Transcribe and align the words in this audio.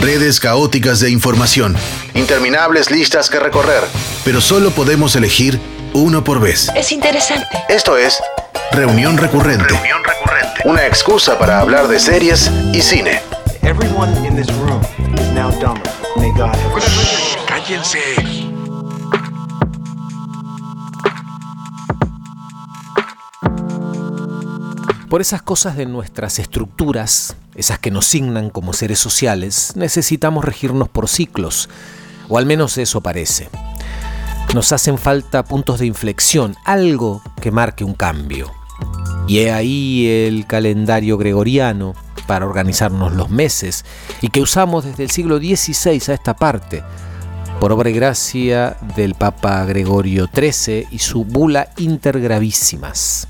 Redes 0.00 0.38
caóticas 0.38 1.00
de 1.00 1.10
información, 1.10 1.76
interminables 2.14 2.88
listas 2.90 3.28
que 3.28 3.40
recorrer, 3.40 3.82
pero 4.24 4.40
solo 4.40 4.70
podemos 4.70 5.16
elegir 5.16 5.58
uno 5.92 6.22
por 6.22 6.40
vez. 6.40 6.70
Es 6.76 6.92
interesante. 6.92 7.48
Esto 7.68 7.96
es 7.96 8.20
Reunión 8.70 9.18
Recurrente. 9.18 9.66
Reunión 9.74 9.98
recurrente. 10.04 10.60
Una 10.66 10.86
excusa 10.86 11.36
para 11.36 11.58
hablar 11.60 11.88
de 11.88 11.98
series 11.98 12.48
y 12.72 12.80
cine. 12.80 13.20
Everyone 13.62 14.12
in 14.24 14.36
this 14.36 14.46
room 14.58 14.80
is 15.14 15.32
now 15.32 15.50
dumber. 15.60 15.82
May 16.16 16.30
God 16.30 16.54
have 16.54 17.46
Cállense. 17.48 17.98
Por 25.08 25.20
esas 25.22 25.42
cosas 25.42 25.76
de 25.76 25.86
nuestras 25.86 26.38
estructuras, 26.38 27.34
esas 27.58 27.80
que 27.80 27.90
nos 27.90 28.06
signan 28.06 28.50
como 28.50 28.72
seres 28.72 29.00
sociales, 29.00 29.72
necesitamos 29.74 30.44
regirnos 30.44 30.88
por 30.88 31.08
ciclos, 31.08 31.68
o 32.28 32.38
al 32.38 32.46
menos 32.46 32.78
eso 32.78 33.00
parece. 33.00 33.50
Nos 34.54 34.72
hacen 34.72 34.96
falta 34.96 35.44
puntos 35.44 35.80
de 35.80 35.86
inflexión, 35.86 36.54
algo 36.64 37.20
que 37.42 37.50
marque 37.50 37.84
un 37.84 37.94
cambio. 37.94 38.52
Y 39.26 39.40
he 39.40 39.52
ahí 39.52 40.06
el 40.06 40.46
calendario 40.46 41.18
gregoriano 41.18 41.94
para 42.28 42.46
organizarnos 42.46 43.12
los 43.12 43.28
meses 43.28 43.84
y 44.20 44.28
que 44.28 44.40
usamos 44.40 44.84
desde 44.84 45.02
el 45.02 45.10
siglo 45.10 45.38
XVI 45.38 46.12
a 46.12 46.14
esta 46.14 46.36
parte, 46.36 46.84
por 47.58 47.72
obra 47.72 47.90
y 47.90 47.92
gracia 47.92 48.76
del 48.94 49.16
Papa 49.16 49.64
Gregorio 49.64 50.30
XIII 50.32 50.86
y 50.92 50.98
su 51.00 51.24
bula 51.24 51.70
Intergravísimas. 51.76 53.26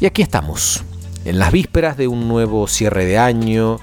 Y 0.00 0.06
aquí 0.06 0.22
estamos, 0.22 0.82
en 1.26 1.40
las 1.40 1.50
vísperas 1.50 1.96
de 1.96 2.06
un 2.06 2.28
nuevo 2.28 2.68
cierre 2.68 3.04
de 3.04 3.18
año, 3.18 3.80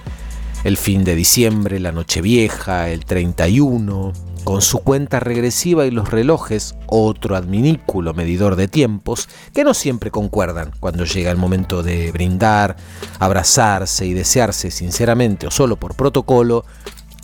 el 0.64 0.78
fin 0.78 1.04
de 1.04 1.14
diciembre, 1.14 1.80
la 1.82 1.92
noche 1.92 2.22
vieja, 2.22 2.90
el 2.90 3.04
31, 3.04 4.14
con 4.46 4.62
su 4.62 4.80
cuenta 4.80 5.20
regresiva 5.20 5.86
y 5.86 5.92
los 5.92 6.10
relojes, 6.10 6.76
otro 6.88 7.36
adminículo 7.36 8.14
medidor 8.14 8.56
de 8.56 8.70
tiempos, 8.70 9.28
que 9.54 9.66
no 9.66 9.74
siempre 9.74 10.10
concuerdan 10.10 10.72
cuando 10.80 11.04
llega 11.04 11.32
el 11.32 11.38
momento 11.38 11.84
de 11.84 12.14
brindar, 12.14 12.78
abrazarse 13.20 14.06
y 14.06 14.14
desearse 14.14 14.72
sinceramente 14.72 15.46
o 15.46 15.52
solo 15.52 15.76
por 15.76 15.96
protocolo 15.96 16.64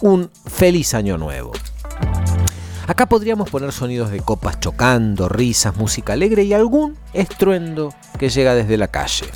un 0.01 0.29
feliz 0.45 0.93
año 0.95 1.17
nuevo. 1.17 1.53
Acá 2.87 3.07
podríamos 3.07 3.49
poner 3.49 3.71
sonidos 3.71 4.11
de 4.11 4.19
copas 4.19 4.59
chocando, 4.59 5.29
risas, 5.29 5.77
música 5.77 6.13
alegre 6.13 6.43
y 6.43 6.53
algún 6.53 6.97
estruendo 7.13 7.93
que 8.17 8.29
llega 8.29 8.53
desde 8.53 8.77
la 8.77 8.89
calle. 8.89 9.27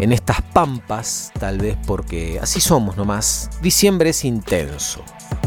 En 0.00 0.12
estas 0.12 0.42
pampas, 0.42 1.32
tal 1.40 1.58
vez 1.58 1.76
porque 1.84 2.38
así 2.40 2.60
somos 2.60 2.96
nomás, 2.96 3.50
diciembre 3.60 4.10
es 4.10 4.24
intenso, 4.24 5.02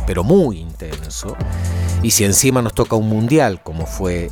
pero 0.06 0.26
muy 0.26 0.60
intenso. 0.60 1.38
Y 2.04 2.12
si 2.12 2.26
encima 2.26 2.62
nos 2.62 2.74
toca 2.74 2.98
un 2.98 3.08
mundial, 3.08 3.64
como 3.64 3.86
fue 3.86 4.30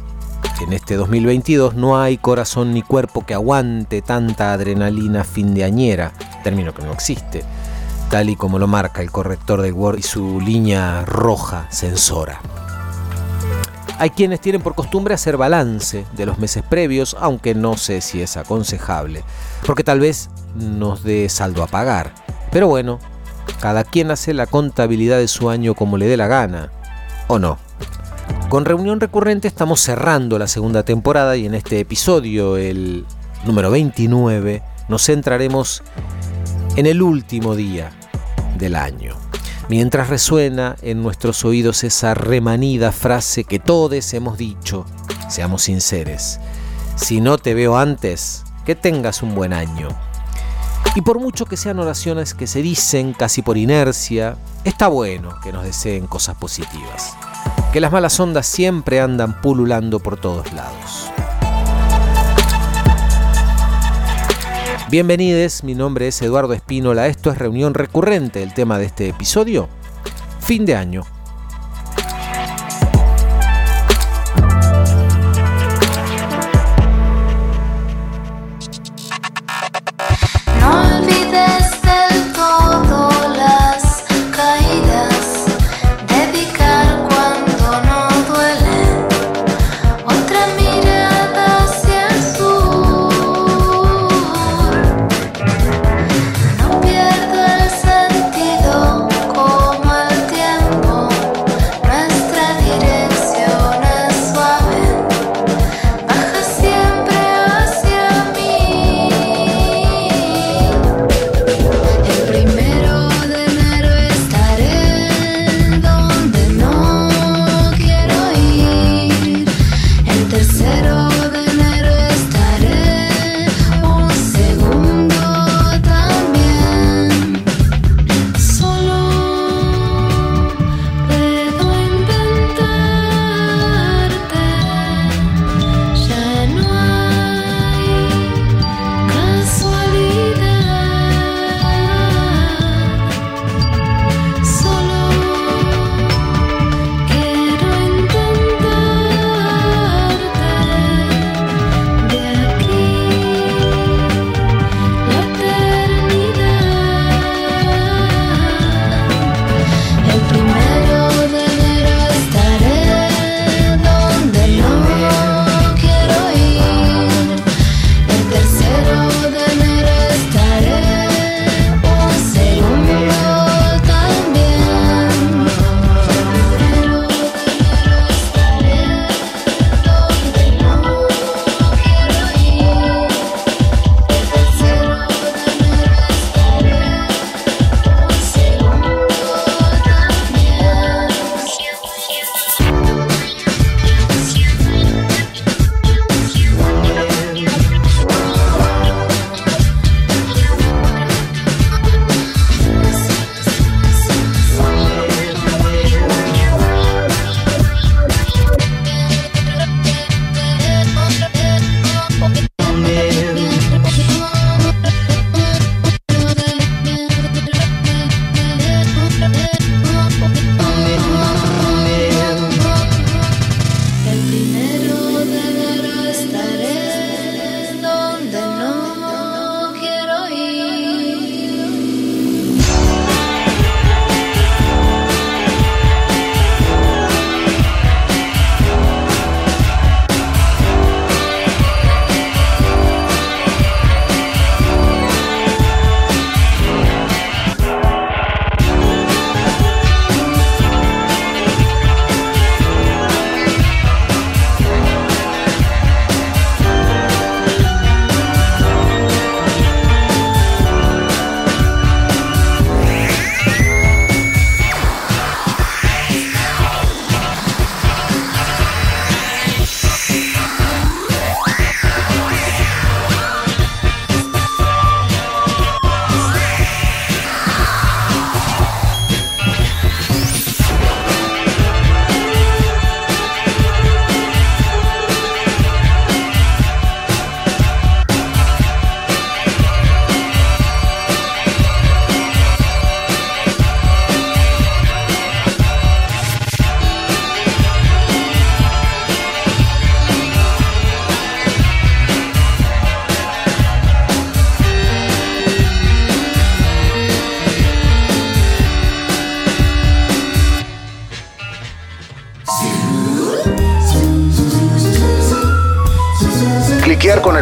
en 0.61 0.73
este 0.73 0.95
2022, 0.95 1.75
no 1.75 2.01
hay 2.01 2.17
corazón 2.17 2.73
ni 2.73 2.81
cuerpo 2.81 3.25
que 3.25 3.33
aguante 3.33 4.01
tanta 4.01 4.51
adrenalina 4.51 5.23
fin 5.23 5.53
de 5.53 5.63
añera, 5.63 6.11
término 6.43 6.73
que 6.73 6.83
no 6.83 6.91
existe, 6.91 7.45
tal 8.09 8.29
y 8.29 8.35
como 8.35 8.59
lo 8.59 8.67
marca 8.67 9.01
el 9.01 9.11
corrector 9.11 9.61
de 9.61 9.71
Word 9.71 9.99
y 9.99 10.03
su 10.03 10.41
línea 10.41 11.05
roja 11.05 11.67
sensora. 11.69 12.41
Hay 13.99 14.11
quienes 14.11 14.39
tienen 14.39 14.61
por 14.61 14.75
costumbre 14.75 15.13
hacer 15.13 15.35
balance 15.35 16.05
de 16.15 16.25
los 16.25 16.39
meses 16.39 16.63
previos, 16.63 17.17
aunque 17.19 17.53
no 17.53 17.75
sé 17.75 17.99
si 17.99 18.21
es 18.21 18.37
aconsejable, 18.37 19.25
porque 19.65 19.83
tal 19.83 19.99
vez 19.99 20.29
nos 20.55 21.03
dé 21.03 21.27
saldo 21.27 21.63
a 21.63 21.67
pagar. 21.67 22.15
Pero 22.49 22.69
bueno, 22.69 22.99
cada 23.59 23.83
quien 23.83 24.09
hace 24.09 24.33
la 24.33 24.47
contabilidad 24.47 25.17
de 25.17 25.27
su 25.27 25.49
año 25.49 25.75
como 25.75 25.97
le 25.97 26.07
dé 26.07 26.15
la 26.15 26.27
gana, 26.27 26.71
¿o 27.27 27.39
no? 27.39 27.57
Con 28.47 28.63
reunión 28.63 29.01
recurrente 29.01 29.49
estamos 29.49 29.81
cerrando 29.81 30.39
la 30.39 30.47
segunda 30.47 30.83
temporada 30.83 31.35
y 31.35 31.45
en 31.45 31.53
este 31.53 31.81
episodio, 31.81 32.55
el 32.55 33.05
número 33.45 33.69
29, 33.69 34.63
nos 34.87 35.03
centraremos 35.03 35.83
en 36.77 36.85
el 36.85 37.01
último 37.01 37.53
día 37.53 37.91
del 38.57 38.75
año 38.75 39.18
mientras 39.69 40.09
resuena 40.09 40.75
en 40.81 41.01
nuestros 41.01 41.45
oídos 41.45 41.83
esa 41.83 42.15
remanida 42.15 42.91
frase 42.91 43.43
que 43.43 43.59
todos 43.59 44.13
hemos 44.13 44.37
dicho, 44.37 44.85
seamos 45.29 45.63
sinceros, 45.63 46.39
si 46.95 47.21
no 47.21 47.37
te 47.37 47.53
veo 47.53 47.77
antes, 47.77 48.43
que 48.65 48.75
tengas 48.75 49.23
un 49.23 49.35
buen 49.35 49.53
año. 49.53 49.87
Y 50.95 51.01
por 51.01 51.19
mucho 51.19 51.45
que 51.45 51.55
sean 51.55 51.79
oraciones 51.79 52.33
que 52.33 52.47
se 52.47 52.63
dicen 52.63 53.13
casi 53.13 53.43
por 53.43 53.57
inercia, 53.57 54.37
está 54.63 54.87
bueno 54.87 55.35
que 55.43 55.53
nos 55.53 55.63
deseen 55.63 56.07
cosas 56.07 56.35
positivas, 56.35 57.15
que 57.71 57.79
las 57.79 57.91
malas 57.91 58.19
ondas 58.19 58.47
siempre 58.47 58.99
andan 58.99 59.39
pululando 59.39 59.99
por 59.99 60.19
todos 60.19 60.51
lados. 60.51 61.11
Bienvenidos, 64.89 65.63
mi 65.63 65.75
nombre 65.75 66.07
es 66.07 66.19
Eduardo 66.23 66.53
Espínola, 66.53 67.05
esto 67.05 67.29
es 67.29 67.37
Reunión 67.37 67.75
Recurrente, 67.75 68.41
el 68.41 68.55
tema 68.55 68.79
de 68.79 68.85
este 68.85 69.09
episodio, 69.09 69.69
fin 70.39 70.65
de 70.65 70.75
año. 70.75 71.03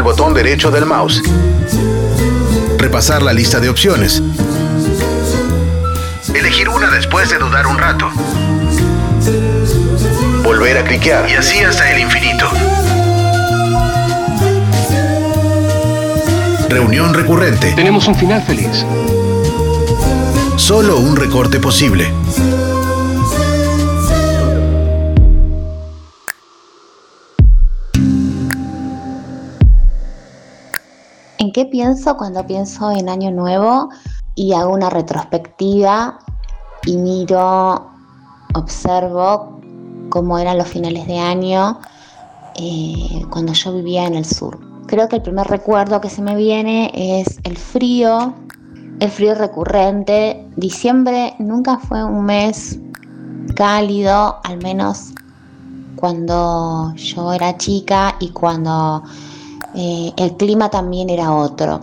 Botón 0.07 0.33
derecho 0.33 0.71
del 0.71 0.85
mouse. 0.85 1.21
Repasar 2.77 3.21
la 3.21 3.33
lista 3.33 3.59
de 3.59 3.67
opciones. 3.67 4.23
Elegir 6.33 6.69
una 6.69 6.89
después 6.89 7.29
de 7.29 7.37
dudar 7.37 7.67
un 7.67 7.77
rato. 7.77 8.09
Volver 10.45 10.77
a 10.77 10.85
cliquear 10.85 11.29
y 11.29 11.33
así 11.33 11.59
hasta 11.59 11.91
el 11.91 11.99
infinito. 11.99 12.49
Reunión 16.69 17.13
recurrente. 17.13 17.73
Tenemos 17.73 18.07
un 18.07 18.15
final 18.15 18.41
feliz. 18.43 18.85
Solo 20.55 20.99
un 20.99 21.17
recorte 21.17 21.59
posible. 21.59 22.13
Qué 31.57 31.65
pienso 31.65 32.15
cuando 32.17 32.45
pienso 32.45 32.91
en 32.91 33.09
Año 33.09 33.31
Nuevo 33.31 33.89
y 34.35 34.53
hago 34.53 34.71
una 34.75 34.91
retrospectiva 34.91 36.19
y 36.85 36.97
miro, 36.97 37.89
observo 38.53 39.59
cómo 40.09 40.37
eran 40.37 40.59
los 40.59 40.67
finales 40.67 41.07
de 41.07 41.17
año 41.17 41.79
eh, 42.57 43.25
cuando 43.31 43.53
yo 43.53 43.73
vivía 43.73 44.05
en 44.05 44.13
el 44.13 44.25
sur? 44.25 44.59
Creo 44.85 45.09
que 45.09 45.15
el 45.15 45.23
primer 45.23 45.47
recuerdo 45.47 45.99
que 45.99 46.11
se 46.11 46.21
me 46.21 46.35
viene 46.35 46.91
es 46.93 47.39
el 47.43 47.57
frío, 47.57 48.35
el 48.99 49.09
frío 49.09 49.33
recurrente. 49.33 50.47
Diciembre 50.57 51.33
nunca 51.39 51.79
fue 51.79 52.03
un 52.03 52.23
mes 52.23 52.77
cálido, 53.55 54.41
al 54.43 54.61
menos 54.61 55.11
cuando 55.95 56.93
yo 56.93 57.33
era 57.33 57.57
chica 57.57 58.15
y 58.19 58.29
cuando 58.29 59.01
eh, 59.79 60.11
el 60.17 60.35
clima 60.37 60.71
también 60.71 61.07
era 61.11 61.35
otro. 61.35 61.81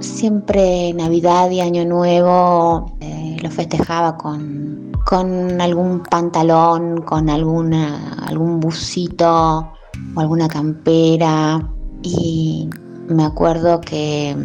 Siempre 0.00 0.92
Navidad 0.92 1.48
y 1.50 1.60
Año 1.60 1.82
Nuevo 1.86 2.94
eh, 3.00 3.38
lo 3.42 3.50
festejaba 3.50 4.18
con, 4.18 4.92
con 5.06 5.58
algún 5.58 6.02
pantalón, 6.02 7.00
con 7.00 7.30
alguna, 7.30 8.18
algún 8.26 8.60
busito 8.60 9.72
o 10.14 10.20
alguna 10.20 10.46
campera. 10.46 11.66
Y 12.02 12.68
me 13.08 13.24
acuerdo 13.24 13.80
que, 13.80 14.36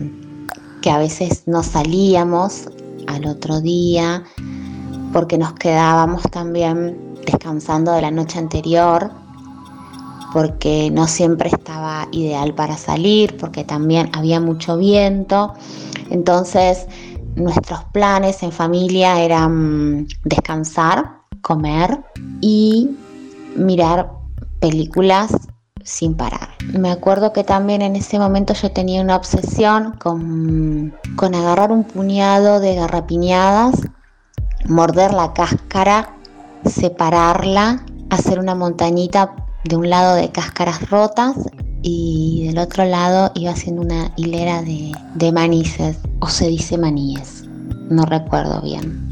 que 0.82 0.90
a 0.90 0.98
veces 0.98 1.44
no 1.46 1.64
salíamos 1.64 2.70
al 3.08 3.26
otro 3.26 3.60
día 3.60 4.24
porque 5.12 5.38
nos 5.38 5.52
quedábamos 5.56 6.24
también 6.32 7.16
descansando 7.26 7.92
de 7.92 8.02
la 8.04 8.12
noche 8.12 8.40
anterior 8.40 9.12
porque 10.38 10.92
no 10.92 11.08
siempre 11.08 11.50
estaba 11.50 12.08
ideal 12.12 12.54
para 12.54 12.78
salir, 12.78 13.36
porque 13.38 13.64
también 13.64 14.12
había 14.14 14.40
mucho 14.40 14.78
viento. 14.78 15.56
Entonces 16.12 16.86
nuestros 17.36 17.86
planes 17.86 18.44
en 18.44 18.52
familia 18.52 19.20
eran 19.20 20.08
descansar, 20.26 21.22
comer 21.42 22.04
y 22.40 22.92
mirar 23.56 24.12
películas 24.60 25.32
sin 25.84 26.14
parar. 26.14 26.50
Me 26.72 26.92
acuerdo 26.92 27.34
que 27.34 27.44
también 27.44 27.82
en 27.82 27.96
ese 27.96 28.20
momento 28.20 28.54
yo 28.54 28.72
tenía 28.72 29.02
una 29.02 29.16
obsesión 29.16 29.94
con, 29.94 30.94
con 31.16 31.34
agarrar 31.34 31.72
un 31.72 31.84
puñado 31.84 32.60
de 32.60 32.76
garrapiñadas, 32.76 33.74
morder 34.68 35.16
la 35.16 35.34
cáscara, 35.34 36.16
separarla, 36.64 37.84
hacer 38.12 38.38
una 38.38 38.54
montañita 38.54 39.47
de 39.68 39.76
un 39.76 39.90
lado 39.90 40.16
de 40.16 40.30
cáscaras 40.30 40.90
rotas 40.90 41.36
y 41.82 42.46
del 42.48 42.58
otro 42.60 42.86
lado 42.86 43.32
iba 43.36 43.52
haciendo 43.52 43.82
una 43.82 44.12
hilera 44.16 44.62
de, 44.62 44.92
de 45.16 45.32
manices, 45.32 45.98
o 46.20 46.28
se 46.28 46.48
dice 46.48 46.78
maníes, 46.78 47.46
no 47.90 48.04
recuerdo 48.06 48.62
bien. 48.62 49.08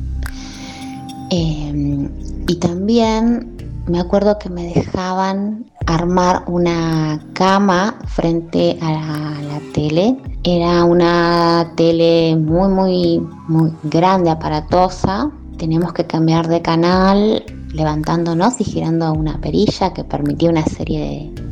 Eh, 1.32 2.10
y 2.48 2.56
también 2.56 3.56
me 3.88 4.00
acuerdo 4.00 4.38
que 4.40 4.50
me 4.50 4.74
dejaban 4.74 5.66
armar 5.86 6.44
una 6.48 7.24
cama 7.34 8.00
frente 8.08 8.78
a 8.82 8.92
la, 8.92 9.42
la, 9.42 9.60
tele. 9.74 10.18
Era 10.44 10.84
una 10.84 11.72
tele 11.76 12.36
muy, 12.36 12.70
muy, 12.70 13.28
muy 13.48 13.72
grande, 13.84 14.30
aparatosa. 14.30 15.30
Teníamos 15.58 15.94
que 15.94 16.06
cambiar 16.06 16.48
de 16.48 16.62
canal 16.62 17.44
levantándonos 17.76 18.60
y 18.62 18.64
girando 18.64 19.12
una 19.14 19.40
perilla 19.40 19.94
que 19.94 20.04
permitía 20.04 20.50
una 20.50 20.64
serie 20.64 21.00
de 21.00 21.46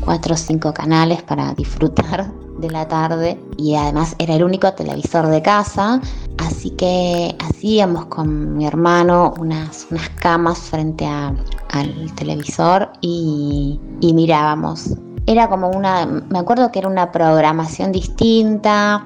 cuatro 0.00 0.34
o 0.34 0.36
cinco 0.36 0.72
canales 0.72 1.22
para 1.22 1.52
disfrutar 1.54 2.32
de 2.58 2.70
la 2.70 2.86
tarde. 2.88 3.38
Y 3.58 3.74
además 3.74 4.14
era 4.18 4.34
el 4.34 4.44
único 4.44 4.72
televisor 4.72 5.26
de 5.26 5.42
casa. 5.42 6.00
Así 6.38 6.70
que 6.70 7.36
hacíamos 7.40 8.06
con 8.06 8.56
mi 8.56 8.66
hermano 8.66 9.34
unas, 9.38 9.86
unas 9.90 10.08
camas 10.10 10.58
frente 10.58 11.06
a, 11.06 11.34
al 11.70 12.14
televisor 12.14 12.90
y, 13.00 13.80
y 14.00 14.12
mirábamos. 14.14 14.90
Era 15.26 15.48
como 15.48 15.70
una 15.70 16.04
me 16.06 16.38
acuerdo 16.38 16.70
que 16.70 16.80
era 16.80 16.88
una 16.88 17.10
programación 17.10 17.92
distinta 17.92 19.04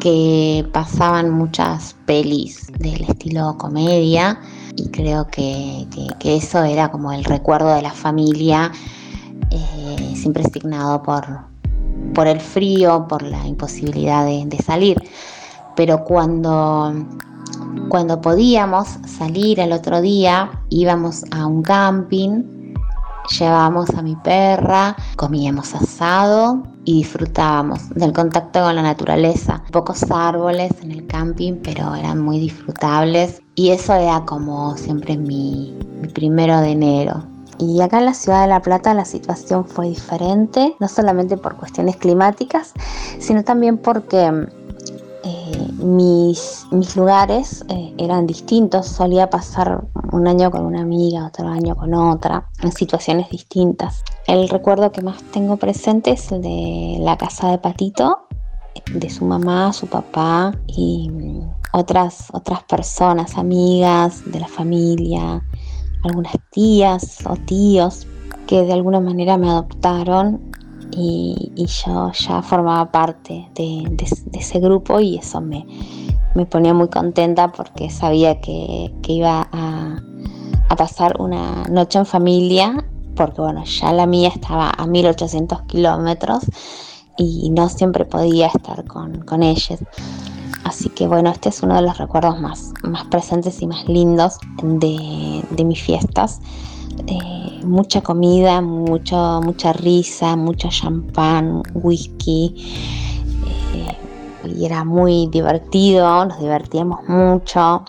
que 0.00 0.66
pasaban 0.72 1.30
muchas 1.30 1.94
pelis 2.06 2.66
del 2.78 3.02
estilo 3.02 3.58
comedia 3.58 4.40
y 4.76 4.88
creo 4.88 5.26
que, 5.26 5.86
que, 6.18 6.36
eso 6.36 6.62
era 6.64 6.90
como 6.90 7.12
el 7.12 7.24
recuerdo 7.24 7.74
de 7.74 7.82
la 7.82 7.92
familia, 7.92 8.72
eh, 9.50 10.14
siempre 10.14 10.44
asignado 10.44 11.02
por, 11.02 11.24
por 12.14 12.26
el 12.26 12.40
frío, 12.40 13.06
por 13.08 13.22
la 13.22 13.46
imposibilidad 13.46 14.24
de, 14.24 14.44
de 14.46 14.58
salir. 14.58 15.02
Pero 15.76 16.04
cuando, 16.04 16.92
cuando 17.88 18.20
podíamos 18.20 18.88
salir 19.06 19.60
el 19.60 19.72
otro 19.72 20.00
día, 20.00 20.50
íbamos 20.68 21.24
a 21.30 21.46
un 21.46 21.62
camping 21.62 22.59
llevábamos 23.30 23.90
a 23.90 24.02
mi 24.02 24.16
perra, 24.16 24.96
comíamos 25.16 25.74
asado 25.74 26.62
y 26.84 26.98
disfrutábamos 26.98 27.88
del 27.90 28.12
contacto 28.12 28.62
con 28.62 28.76
la 28.76 28.82
naturaleza. 28.82 29.62
Pocos 29.72 30.04
árboles 30.10 30.72
en 30.82 30.92
el 30.92 31.06
camping, 31.06 31.54
pero 31.62 31.94
eran 31.94 32.20
muy 32.20 32.38
disfrutables 32.38 33.40
y 33.54 33.70
eso 33.70 33.94
era 33.94 34.24
como 34.24 34.76
siempre 34.76 35.16
mi, 35.16 35.76
mi 36.00 36.08
primero 36.08 36.60
de 36.60 36.72
enero. 36.72 37.24
Y 37.58 37.82
acá 37.82 37.98
en 37.98 38.06
la 38.06 38.14
ciudad 38.14 38.42
de 38.42 38.48
La 38.48 38.62
Plata 38.62 38.94
la 38.94 39.04
situación 39.04 39.66
fue 39.66 39.88
diferente, 39.88 40.74
no 40.80 40.88
solamente 40.88 41.36
por 41.36 41.56
cuestiones 41.56 41.96
climáticas, 41.96 42.72
sino 43.18 43.44
también 43.44 43.76
porque 43.76 44.48
eh, 45.22 45.72
mis, 45.82 46.66
lugares 46.96 47.64
eh, 47.68 47.94
eran 47.98 48.26
distintos. 48.26 48.86
Solía 48.86 49.28
pasar 49.30 49.84
un 50.12 50.26
año 50.26 50.50
con 50.50 50.64
una 50.64 50.82
amiga, 50.82 51.26
otro 51.26 51.48
año 51.48 51.76
con 51.76 51.94
otra, 51.94 52.48
en 52.62 52.72
situaciones 52.72 53.28
distintas. 53.30 54.02
El 54.26 54.48
recuerdo 54.48 54.92
que 54.92 55.02
más 55.02 55.22
tengo 55.32 55.56
presente 55.56 56.12
es 56.12 56.32
el 56.32 56.42
de 56.42 56.98
la 57.00 57.16
casa 57.16 57.50
de 57.50 57.58
Patito, 57.58 58.26
de 58.92 59.10
su 59.10 59.24
mamá, 59.24 59.72
su 59.72 59.86
papá 59.86 60.52
y 60.66 61.10
otras, 61.72 62.28
otras 62.32 62.62
personas, 62.64 63.36
amigas 63.36 64.22
de 64.30 64.40
la 64.40 64.48
familia, 64.48 65.42
algunas 66.04 66.34
tías 66.50 67.18
o 67.26 67.36
tíos 67.36 68.06
que 68.46 68.62
de 68.62 68.72
alguna 68.72 69.00
manera 69.00 69.36
me 69.36 69.48
adoptaron 69.48 70.49
y, 70.92 71.52
yo 71.84 72.12
ya 72.12 72.42
formaba 72.42 72.90
parte 72.90 73.48
de, 73.54 73.96
ese 74.32 74.60
grupo 74.60 75.00
y 75.00 75.18
eso 75.18 75.40
me, 75.40 75.66
me 76.34 76.46
ponía 76.46 76.74
muy 76.74 76.88
contenta 76.88 77.52
porque 77.52 77.90
sabía 77.90 78.40
que, 78.40 78.92
iba 79.08 79.48
a, 79.52 80.02
pasar 80.76 81.20
una 81.20 81.64
noche 81.64 81.98
en 81.98 82.06
familia, 82.06 82.84
porque 83.14 83.42
bueno, 83.42 83.64
ya 83.64 83.92
la 83.92 84.06
mía 84.06 84.28
estaba 84.28 84.70
a 84.70 84.86
1800 84.86 85.62
kilómetros 85.62 86.44
y 87.18 87.50
no 87.50 87.68
siempre 87.68 88.06
podía 88.06 88.46
estar 88.46 88.84
con, 88.86 89.20
con 89.22 89.42
ellos. 89.42 89.80
Así 90.64 90.88
que 90.88 91.06
bueno, 91.06 91.30
este 91.30 91.48
es 91.48 91.62
uno 91.62 91.74
de 91.74 91.82
los 91.82 91.98
recuerdos 91.98 92.40
más, 92.40 92.72
más 92.82 93.04
presentes 93.06 93.60
y 93.60 93.66
más 93.66 93.86
lindos 93.88 94.38
de, 94.62 95.44
de 95.50 95.64
mis 95.64 95.82
fiestas. 95.82 96.40
Eh, 97.06 97.60
mucha 97.64 98.00
comida, 98.02 98.60
mucho, 98.60 99.40
mucha 99.42 99.72
risa, 99.72 100.36
mucho 100.36 100.68
champán, 100.70 101.62
whisky. 101.74 102.54
Eh, 103.74 104.50
y 104.56 104.64
era 104.64 104.84
muy 104.84 105.28
divertido, 105.28 106.24
nos 106.24 106.38
divertíamos 106.38 107.08
mucho 107.08 107.84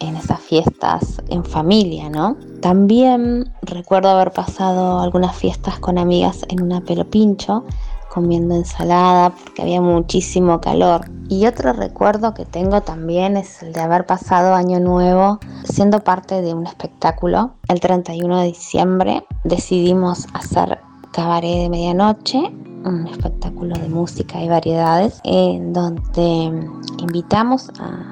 en 0.00 0.16
esas 0.16 0.40
fiestas 0.40 1.20
en 1.28 1.44
familia, 1.44 2.08
¿no? 2.08 2.36
También 2.62 3.52
recuerdo 3.62 4.08
haber 4.08 4.32
pasado 4.32 5.00
algunas 5.00 5.36
fiestas 5.36 5.78
con 5.78 5.98
amigas 5.98 6.44
en 6.48 6.62
una 6.62 6.80
pelo 6.80 7.04
pincho 7.04 7.64
comiendo 8.12 8.54
ensalada 8.54 9.30
porque 9.30 9.62
había 9.62 9.80
muchísimo 9.80 10.60
calor. 10.60 11.10
Y 11.28 11.46
otro 11.46 11.72
recuerdo 11.72 12.34
que 12.34 12.44
tengo 12.44 12.80
también 12.80 13.36
es 13.36 13.62
el 13.62 13.72
de 13.72 13.80
haber 13.80 14.04
pasado 14.04 14.54
año 14.54 14.80
nuevo 14.80 15.38
siendo 15.64 16.00
parte 16.00 16.42
de 16.42 16.52
un 16.52 16.66
espectáculo. 16.66 17.52
El 17.68 17.80
31 17.80 18.40
de 18.40 18.46
diciembre 18.46 19.24
decidimos 19.44 20.26
hacer 20.34 20.80
cabaret 21.12 21.62
de 21.62 21.68
medianoche 21.70 22.52
un 22.84 23.06
espectáculo 23.06 23.76
de 23.76 23.88
música 23.88 24.42
y 24.42 24.48
variedades 24.48 25.20
en 25.24 25.72
donde 25.72 26.68
invitamos 26.98 27.70
a, 27.78 28.09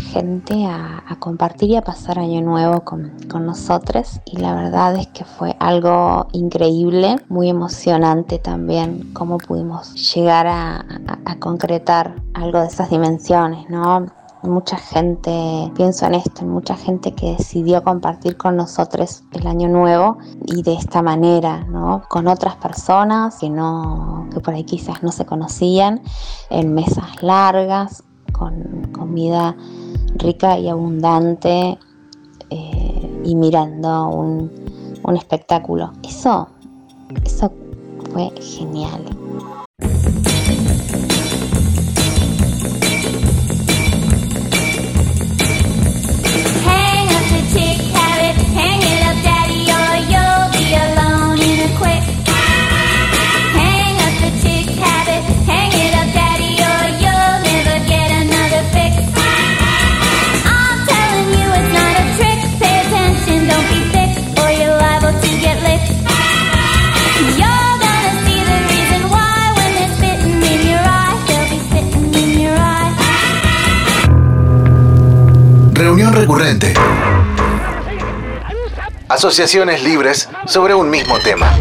gente 0.00 0.66
a, 0.66 1.04
compartir 1.18 1.70
y 1.70 1.76
a 1.76 1.82
pasar 1.82 2.18
año 2.18 2.40
nuevo 2.40 2.80
con, 2.84 3.12
nosotros 3.44 4.20
y 4.24 4.38
la 4.38 4.54
verdad 4.54 4.96
es 4.96 5.06
que 5.08 5.24
fue 5.24 5.56
algo 5.60 6.28
increíble, 6.32 7.16
muy 7.28 7.48
emocionante 7.48 8.38
también 8.38 9.12
cómo 9.12 9.38
pudimos 9.38 10.14
llegar 10.14 10.46
a, 10.46 10.84
a 11.24 11.38
concretar 11.38 12.14
algo 12.34 12.60
de 12.60 12.66
esas 12.66 12.90
dimensiones, 12.90 13.68
¿no? 13.68 14.06
mucha 14.42 14.76
gente, 14.76 15.70
pienso 15.76 16.06
en 16.06 16.14
esto, 16.14 16.44
mucha 16.44 16.76
gente 16.76 17.12
que 17.12 17.36
decidió 17.36 17.82
compartir 17.82 18.36
con 18.36 18.56
nosotros 18.56 19.22
el 19.32 19.46
año 19.46 19.68
nuevo 19.68 20.18
y 20.46 20.62
de 20.62 20.74
esta 20.74 21.02
manera, 21.02 21.64
¿no? 21.64 22.02
Con 22.08 22.26
otras 22.26 22.56
personas 22.56 23.38
que 23.38 23.50
no, 23.50 24.28
que 24.32 24.40
por 24.40 24.54
ahí 24.54 24.64
quizás 24.64 25.02
no 25.02 25.12
se 25.12 25.26
conocían, 25.26 26.02
en 26.48 26.74
mesas 26.74 27.22
largas, 27.22 28.04
con 28.32 28.88
comida 28.92 29.56
rica 30.16 30.58
y 30.58 30.68
abundante 30.68 31.78
eh, 32.50 33.20
y 33.24 33.34
mirando 33.34 34.08
un, 34.08 34.50
un 35.02 35.16
espectáculo. 35.16 35.92
Eso, 36.02 36.48
eso 37.24 37.52
fue 38.12 38.30
genial. 38.40 39.04
Recurrente. 76.12 76.74
Asociaciones 79.08 79.82
libres 79.84 80.28
sobre 80.44 80.74
un 80.74 80.90
mismo 80.90 81.18
tema. 81.18 81.52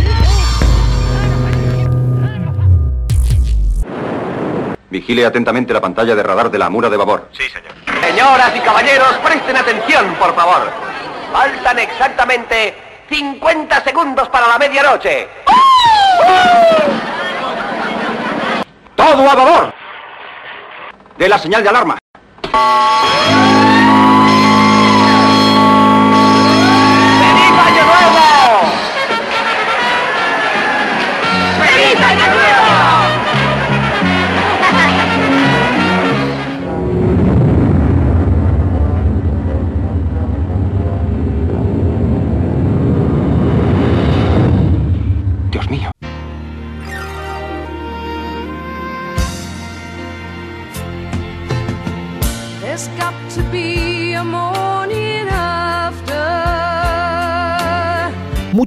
Vigile 4.90 5.26
atentamente 5.26 5.72
la 5.72 5.82
pantalla 5.82 6.16
de 6.16 6.24
radar 6.24 6.50
de 6.50 6.58
la 6.58 6.70
Mura 6.70 6.90
de 6.90 6.98
Babor. 6.98 7.30
Sí, 7.32 7.44
señor. 7.50 8.02
Señoras 8.02 8.52
y 8.56 8.60
caballeros, 8.62 9.18
presten 9.24 9.56
atención, 9.56 10.16
por 10.16 10.36
favor. 10.36 10.72
Faltan 11.32 11.78
exactamente 11.78 12.76
50 13.10 13.84
segundos 13.84 14.30
para 14.30 14.48
la 14.48 14.58
medianoche. 14.58 15.28
¡Todo 18.96 19.30
a 19.30 19.36
babor! 19.36 19.74
De 21.18 21.30
la 21.30 21.38
señal 21.38 21.62
de 21.62 21.70
alarma. 21.70 21.98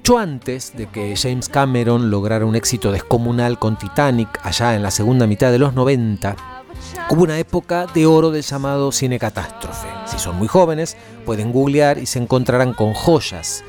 Mucho 0.02 0.18
antes 0.18 0.72
de 0.76 0.88
que 0.88 1.14
James 1.16 1.48
Cameron 1.48 2.10
lograra 2.10 2.44
un 2.44 2.56
éxito 2.56 2.90
descomunal 2.90 3.60
con 3.60 3.78
Titanic, 3.78 4.40
allá 4.42 4.74
en 4.74 4.82
la 4.82 4.90
segunda 4.90 5.28
mitad 5.28 5.52
de 5.52 5.60
los 5.60 5.74
90, 5.74 6.34
hubo 7.10 7.22
una 7.22 7.38
época 7.38 7.86
de 7.86 8.04
oro 8.04 8.32
del 8.32 8.42
llamado 8.42 8.90
cine 8.90 9.20
catástrofe. 9.20 9.86
Si 10.06 10.18
son 10.18 10.34
muy 10.38 10.48
jóvenes, 10.48 10.96
pueden 11.24 11.52
googlear 11.52 11.98
y 11.98 12.06
se 12.06 12.18
encontrarán 12.18 12.74
con 12.74 12.94
joyas 12.94 13.62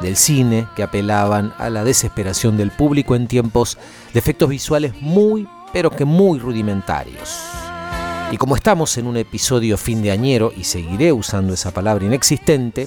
del 0.00 0.14
cine 0.14 0.68
que 0.76 0.84
apelaban 0.84 1.52
a 1.58 1.70
la 1.70 1.82
desesperación 1.82 2.56
del 2.56 2.70
público 2.70 3.16
en 3.16 3.26
tiempos 3.26 3.76
de 4.12 4.20
efectos 4.20 4.48
visuales 4.48 4.92
muy, 5.00 5.48
pero 5.72 5.90
que 5.90 6.04
muy 6.04 6.38
rudimentarios. 6.38 7.36
Y 8.30 8.36
como 8.36 8.54
estamos 8.54 8.96
en 8.96 9.08
un 9.08 9.16
episodio 9.16 9.76
fin 9.76 10.02
de 10.02 10.12
añero, 10.12 10.52
y 10.56 10.62
seguiré 10.62 11.12
usando 11.12 11.52
esa 11.52 11.72
palabra 11.72 12.04
inexistente, 12.04 12.86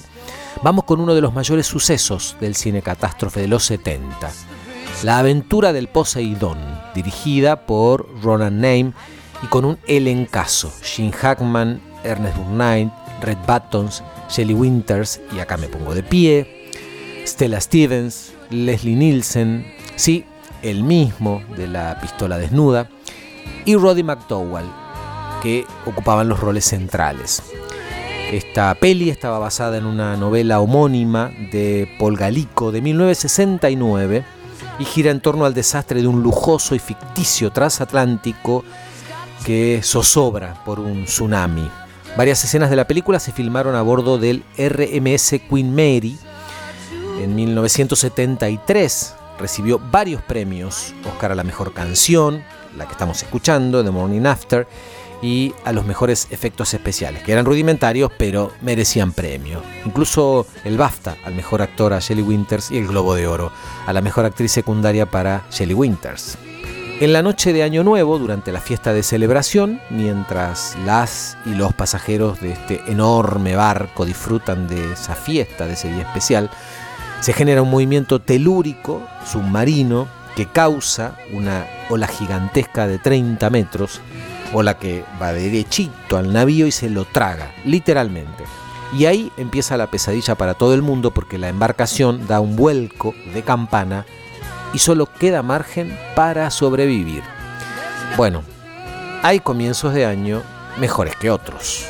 vamos 0.64 0.84
con 0.84 0.98
uno 0.98 1.14
de 1.14 1.20
los 1.20 1.34
mayores 1.34 1.66
sucesos 1.66 2.38
del 2.40 2.54
cine 2.54 2.80
catástrofe 2.80 3.42
de 3.42 3.48
los 3.48 3.64
70. 3.64 4.32
La 5.02 5.18
aventura 5.18 5.74
del 5.74 5.88
Poseidón, 5.88 6.56
dirigida 6.94 7.66
por 7.66 8.08
Ronan 8.22 8.62
Name 8.62 8.94
y 9.42 9.46
con 9.48 9.66
un 9.66 9.78
elencazo. 9.86 10.72
Gene 10.80 11.12
Hackman, 11.12 11.82
Ernest 12.02 12.38
Borgnine, 12.38 12.90
Red 13.20 13.36
Buttons, 13.46 14.02
Shelley 14.30 14.54
Winters, 14.54 15.20
y 15.36 15.40
acá 15.40 15.58
me 15.58 15.68
pongo 15.68 15.94
de 15.94 16.02
pie, 16.02 16.70
Stella 17.26 17.60
Stevens, 17.60 18.32
Leslie 18.48 18.96
Nielsen, 18.96 19.70
sí, 19.96 20.24
el 20.62 20.82
mismo 20.82 21.42
de 21.58 21.68
la 21.68 22.00
pistola 22.00 22.38
desnuda, 22.38 22.88
y 23.66 23.76
Roddy 23.76 24.02
McDowell, 24.02 24.70
que 25.42 25.66
ocupaban 25.84 26.30
los 26.30 26.40
roles 26.40 26.64
centrales. 26.64 27.42
Esta 28.34 28.74
peli 28.74 29.10
estaba 29.10 29.38
basada 29.38 29.76
en 29.76 29.86
una 29.86 30.16
novela 30.16 30.58
homónima 30.58 31.30
de 31.52 31.88
Paul 32.00 32.16
Galico 32.16 32.72
de 32.72 32.82
1969 32.82 34.24
y 34.80 34.84
gira 34.84 35.12
en 35.12 35.20
torno 35.20 35.44
al 35.44 35.54
desastre 35.54 36.02
de 36.02 36.08
un 36.08 36.20
lujoso 36.20 36.74
y 36.74 36.80
ficticio 36.80 37.52
transatlántico 37.52 38.64
que 39.46 39.82
zozobra 39.84 40.64
por 40.64 40.80
un 40.80 41.04
tsunami. 41.04 41.70
Varias 42.16 42.42
escenas 42.42 42.70
de 42.70 42.76
la 42.76 42.88
película 42.88 43.20
se 43.20 43.30
filmaron 43.30 43.76
a 43.76 43.82
bordo 43.82 44.18
del 44.18 44.42
RMS 44.58 45.36
Queen 45.48 45.70
Mary. 45.72 46.18
En 47.22 47.36
1973 47.36 49.14
recibió 49.38 49.78
varios 49.78 50.22
premios, 50.22 50.92
Oscar 51.08 51.30
a 51.30 51.36
la 51.36 51.44
mejor 51.44 51.72
canción, 51.72 52.42
la 52.76 52.86
que 52.86 52.92
estamos 52.92 53.22
escuchando, 53.22 53.84
The 53.84 53.92
Morning 53.92 54.26
After, 54.26 54.66
y 55.24 55.54
a 55.64 55.72
los 55.72 55.86
mejores 55.86 56.28
efectos 56.30 56.74
especiales, 56.74 57.22
que 57.22 57.32
eran 57.32 57.46
rudimentarios 57.46 58.12
pero 58.18 58.52
merecían 58.60 59.12
premio. 59.12 59.62
Incluso 59.86 60.46
el 60.64 60.76
BAFTA 60.76 61.16
al 61.24 61.34
mejor 61.34 61.62
actor 61.62 61.94
a 61.94 61.98
Shelley 61.98 62.22
Winters 62.22 62.70
y 62.70 62.76
el 62.76 62.88
Globo 62.88 63.14
de 63.14 63.26
Oro 63.26 63.50
a 63.86 63.92
la 63.94 64.02
mejor 64.02 64.26
actriz 64.26 64.52
secundaria 64.52 65.06
para 65.06 65.46
Shelley 65.50 65.74
Winters. 65.74 66.36
En 67.00 67.14
la 67.14 67.22
noche 67.22 67.54
de 67.54 67.62
Año 67.62 67.82
Nuevo, 67.84 68.18
durante 68.18 68.52
la 68.52 68.60
fiesta 68.60 68.92
de 68.92 69.02
celebración, 69.02 69.80
mientras 69.88 70.76
las 70.84 71.38
y 71.46 71.54
los 71.54 71.72
pasajeros 71.72 72.42
de 72.42 72.52
este 72.52 72.82
enorme 72.86 73.56
barco 73.56 74.04
disfrutan 74.04 74.68
de 74.68 74.92
esa 74.92 75.14
fiesta, 75.14 75.66
de 75.66 75.72
ese 75.72 75.90
día 75.90 76.02
especial, 76.02 76.50
se 77.20 77.32
genera 77.32 77.62
un 77.62 77.70
movimiento 77.70 78.20
telúrico, 78.20 79.02
submarino, 79.24 80.06
que 80.36 80.46
causa 80.46 81.16
una 81.32 81.66
ola 81.88 82.08
gigantesca 82.08 82.86
de 82.86 82.98
30 82.98 83.48
metros 83.48 84.00
o 84.54 84.62
la 84.62 84.78
que 84.78 85.04
va 85.20 85.32
derechito 85.32 86.16
al 86.16 86.32
navío 86.32 86.66
y 86.66 86.70
se 86.70 86.88
lo 86.88 87.04
traga, 87.04 87.52
literalmente. 87.64 88.44
Y 88.96 89.06
ahí 89.06 89.32
empieza 89.36 89.76
la 89.76 89.88
pesadilla 89.88 90.36
para 90.36 90.54
todo 90.54 90.72
el 90.74 90.80
mundo 90.80 91.10
porque 91.10 91.36
la 91.36 91.48
embarcación 91.48 92.26
da 92.28 92.40
un 92.40 92.54
vuelco 92.54 93.14
de 93.34 93.42
campana 93.42 94.06
y 94.72 94.78
solo 94.78 95.06
queda 95.06 95.42
margen 95.42 95.98
para 96.14 96.50
sobrevivir. 96.50 97.24
Bueno, 98.16 98.44
hay 99.22 99.40
comienzos 99.40 99.92
de 99.92 100.06
año 100.06 100.42
mejores 100.78 101.16
que 101.16 101.30
otros. 101.30 101.86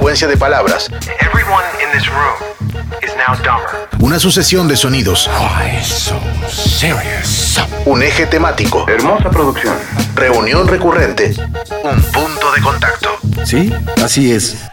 Secuencia 0.00 0.26
de 0.28 0.36
palabras. 0.38 0.88
Everyone 1.20 1.62
in 1.78 1.92
this 1.92 2.08
room 2.08 2.34
is 3.02 3.14
now 3.16 3.36
dumber. 3.44 3.86
Una 4.00 4.18
sucesión 4.18 4.66
de 4.66 4.74
sonidos. 4.74 5.28
Un 7.84 8.02
eje 8.02 8.24
temático. 8.24 8.86
Hermosa 8.88 9.28
producción. 9.28 9.76
Reunión 10.14 10.66
recurrente. 10.68 11.34
Un 11.84 12.00
punto 12.00 12.50
de 12.50 12.62
contacto. 12.62 13.10
Sí, 13.44 13.70
así 14.02 14.32
es. 14.32 14.70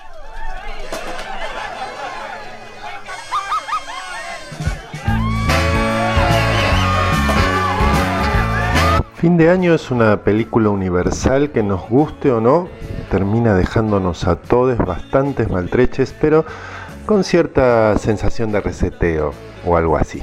Fin 9.19 9.35
de 9.35 9.49
año 9.49 9.73
es 9.73 9.91
una 9.91 10.21
película 10.21 10.69
universal 10.69 11.51
que 11.51 11.63
nos 11.63 11.89
guste 11.89 12.31
o 12.31 12.39
no, 12.39 12.69
termina 13.09 13.53
dejándonos 13.53 14.27
a 14.27 14.35
todos 14.35 14.77
bastantes 14.77 15.49
maltreches, 15.49 16.13
pero 16.19 16.45
con 17.05 17.23
cierta 17.23 17.97
sensación 17.97 18.51
de 18.51 18.61
reseteo 18.61 19.33
o 19.65 19.77
algo 19.77 19.97
así. 19.97 20.21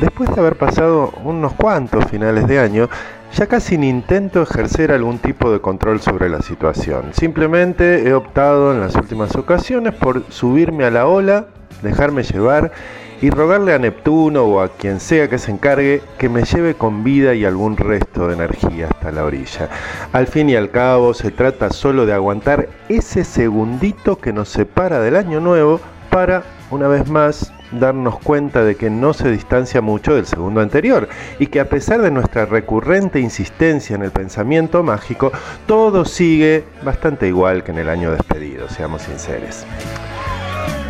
Después 0.00 0.34
de 0.34 0.40
haber 0.40 0.56
pasado 0.56 1.12
unos 1.22 1.52
cuantos 1.52 2.06
finales 2.06 2.48
de 2.48 2.58
año, 2.58 2.88
ya 3.34 3.46
casi 3.46 3.78
ni 3.78 3.88
intento 3.88 4.42
ejercer 4.42 4.92
algún 4.92 5.18
tipo 5.18 5.50
de 5.52 5.60
control 5.60 6.00
sobre 6.00 6.28
la 6.28 6.42
situación. 6.42 7.12
Simplemente 7.12 8.08
he 8.08 8.12
optado 8.12 8.72
en 8.72 8.80
las 8.80 8.94
últimas 8.96 9.34
ocasiones 9.36 9.94
por 9.94 10.24
subirme 10.30 10.84
a 10.84 10.90
la 10.90 11.06
ola, 11.06 11.46
dejarme 11.82 12.22
llevar 12.22 12.72
y 13.20 13.30
rogarle 13.30 13.72
a 13.72 13.78
Neptuno 13.78 14.42
o 14.42 14.60
a 14.60 14.68
quien 14.68 14.98
sea 14.98 15.28
que 15.28 15.38
se 15.38 15.52
encargue 15.52 16.02
que 16.18 16.28
me 16.28 16.42
lleve 16.42 16.74
con 16.74 17.04
vida 17.04 17.34
y 17.34 17.44
algún 17.44 17.76
resto 17.76 18.26
de 18.26 18.34
energía 18.34 18.88
hasta 18.90 19.12
la 19.12 19.24
orilla. 19.24 19.68
Al 20.12 20.26
fin 20.26 20.50
y 20.50 20.56
al 20.56 20.70
cabo 20.70 21.14
se 21.14 21.30
trata 21.30 21.70
solo 21.70 22.04
de 22.04 22.12
aguantar 22.12 22.68
ese 22.88 23.22
segundito 23.24 24.16
que 24.16 24.32
nos 24.32 24.48
separa 24.48 24.98
del 24.98 25.14
año 25.14 25.40
nuevo 25.40 25.80
para, 26.10 26.42
una 26.70 26.88
vez 26.88 27.08
más, 27.08 27.52
darnos 27.70 28.18
cuenta 28.18 28.64
de 28.64 28.74
que 28.74 28.90
no 28.90 29.14
se 29.14 29.30
distancia 29.30 29.80
mucho 29.80 30.14
del 30.14 30.26
segundo 30.26 30.60
anterior 30.60 31.08
y 31.38 31.46
que 31.46 31.60
a 31.60 31.68
pesar 31.68 32.02
de 32.02 32.10
nuestra 32.10 32.44
recurrente 32.44 33.20
insistencia 33.20 33.96
en 33.96 34.02
el 34.02 34.10
pensamiento 34.10 34.82
mágico, 34.82 35.32
todo 35.66 36.04
sigue 36.04 36.64
bastante 36.84 37.28
igual 37.28 37.62
que 37.62 37.70
en 37.70 37.78
el 37.78 37.88
año 37.88 38.10
despedido, 38.10 38.68
seamos 38.68 39.02
sinceros. 39.02 39.64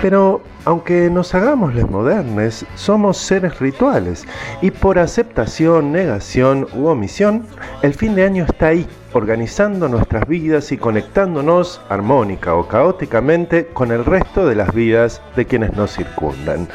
Pero 0.02 0.42
aunque 0.64 1.08
nos 1.10 1.32
hagamos 1.32 1.76
les 1.76 1.88
modernes, 1.88 2.66
somos 2.74 3.18
seres 3.18 3.60
rituales 3.60 4.26
y 4.60 4.72
por 4.72 4.98
aceptación, 4.98 5.92
negación 5.92 6.66
u 6.74 6.86
omisión, 6.86 7.46
el 7.82 7.94
fin 7.94 8.16
de 8.16 8.24
año 8.24 8.44
está 8.44 8.66
ahí, 8.66 8.84
organizando 9.12 9.88
nuestras 9.88 10.26
vidas 10.26 10.72
y 10.72 10.76
conectándonos 10.76 11.80
armónica 11.88 12.56
o 12.56 12.66
caóticamente 12.66 13.66
con 13.66 13.92
el 13.92 14.04
resto 14.04 14.44
de 14.44 14.56
las 14.56 14.74
vidas 14.74 15.22
de 15.36 15.46
quienes 15.46 15.76
nos 15.76 15.94
circundan. 15.94 16.66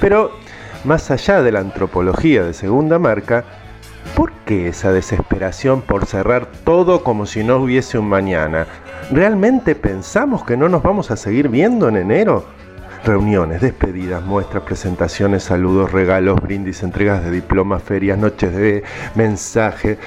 Pero 0.00 0.30
más 0.84 1.10
allá 1.10 1.42
de 1.42 1.52
la 1.52 1.60
antropología 1.60 2.44
de 2.44 2.54
segunda 2.54 2.98
marca, 2.98 3.44
¿por 4.16 4.32
qué 4.46 4.68
esa 4.68 4.90
desesperación 4.90 5.82
por 5.82 6.06
cerrar 6.06 6.46
todo 6.64 7.04
como 7.04 7.26
si 7.26 7.44
no 7.44 7.58
hubiese 7.58 7.98
un 7.98 8.08
mañana? 8.08 8.66
¿Realmente 9.10 9.74
pensamos 9.74 10.44
que 10.44 10.56
no 10.56 10.70
nos 10.70 10.82
vamos 10.82 11.10
a 11.10 11.18
seguir 11.18 11.50
viendo 11.50 11.86
en 11.86 11.98
enero? 11.98 12.59
Reuniones, 13.04 13.62
despedidas, 13.62 14.22
muestras, 14.22 14.62
presentaciones, 14.64 15.44
saludos, 15.44 15.90
regalos, 15.90 16.40
brindis, 16.40 16.82
entregas 16.82 17.24
de 17.24 17.30
diplomas, 17.30 17.82
ferias, 17.82 18.18
noches 18.18 18.54
de 18.54 18.84
mensaje. 19.14 19.98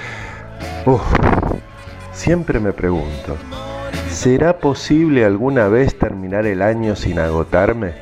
Uf, 0.86 1.01
siempre 2.12 2.60
me 2.60 2.71
pregunto, 2.71 3.36
¿será 4.10 4.60
posible 4.60 5.25
alguna 5.25 5.67
vez 5.69 5.97
terminar 5.97 6.45
el 6.45 6.62
año 6.62 6.95
sin 6.95 7.17
agotarme? 7.17 7.93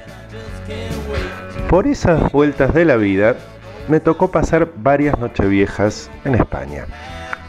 Por 1.69 1.87
esas 1.87 2.29
vueltas 2.33 2.73
de 2.73 2.83
la 2.83 2.97
vida, 2.97 3.37
me 3.87 4.01
tocó 4.01 4.29
pasar 4.29 4.73
varias 4.75 5.17
nocheviejas 5.19 6.11
en 6.25 6.35
España. 6.35 6.85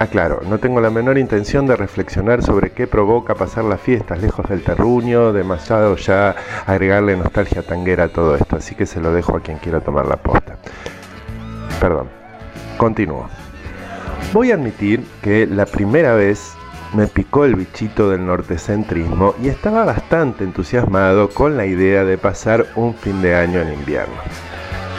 Aclaro, 0.02 0.40
no 0.48 0.58
tengo 0.58 0.80
la 0.80 0.90
menor 0.90 1.16
intención 1.16 1.64
de 1.68 1.76
reflexionar 1.76 2.42
sobre 2.42 2.70
qué 2.70 2.88
provoca 2.88 3.36
pasar 3.36 3.62
las 3.62 3.80
fiestas 3.80 4.20
lejos 4.20 4.48
del 4.48 4.64
terruño, 4.64 5.32
demasiado 5.32 5.94
ya 5.94 6.34
agregarle 6.66 7.16
nostalgia 7.16 7.62
tanguera 7.62 8.04
a 8.04 8.08
todo 8.08 8.34
esto, 8.34 8.56
así 8.56 8.74
que 8.74 8.84
se 8.84 9.00
lo 9.00 9.12
dejo 9.12 9.36
a 9.36 9.40
quien 9.40 9.58
quiera 9.58 9.80
tomar 9.80 10.06
la 10.06 10.16
posta. 10.16 10.56
Perdón, 11.80 12.08
continúo. 12.76 13.28
Voy 14.32 14.50
a 14.50 14.54
admitir 14.54 15.06
que 15.22 15.46
la 15.46 15.66
primera 15.66 16.14
vez 16.14 16.52
me 16.94 17.06
picó 17.06 17.44
el 17.44 17.54
bichito 17.54 18.10
del 18.10 18.26
nortecentrismo 18.26 19.36
y 19.40 19.50
estaba 19.50 19.84
bastante 19.84 20.42
entusiasmado 20.42 21.30
con 21.30 21.56
la 21.56 21.64
idea 21.64 22.04
de 22.04 22.18
pasar 22.18 22.66
un 22.74 22.94
fin 22.94 23.22
de 23.22 23.36
año 23.36 23.60
en 23.60 23.72
invierno. 23.72 24.16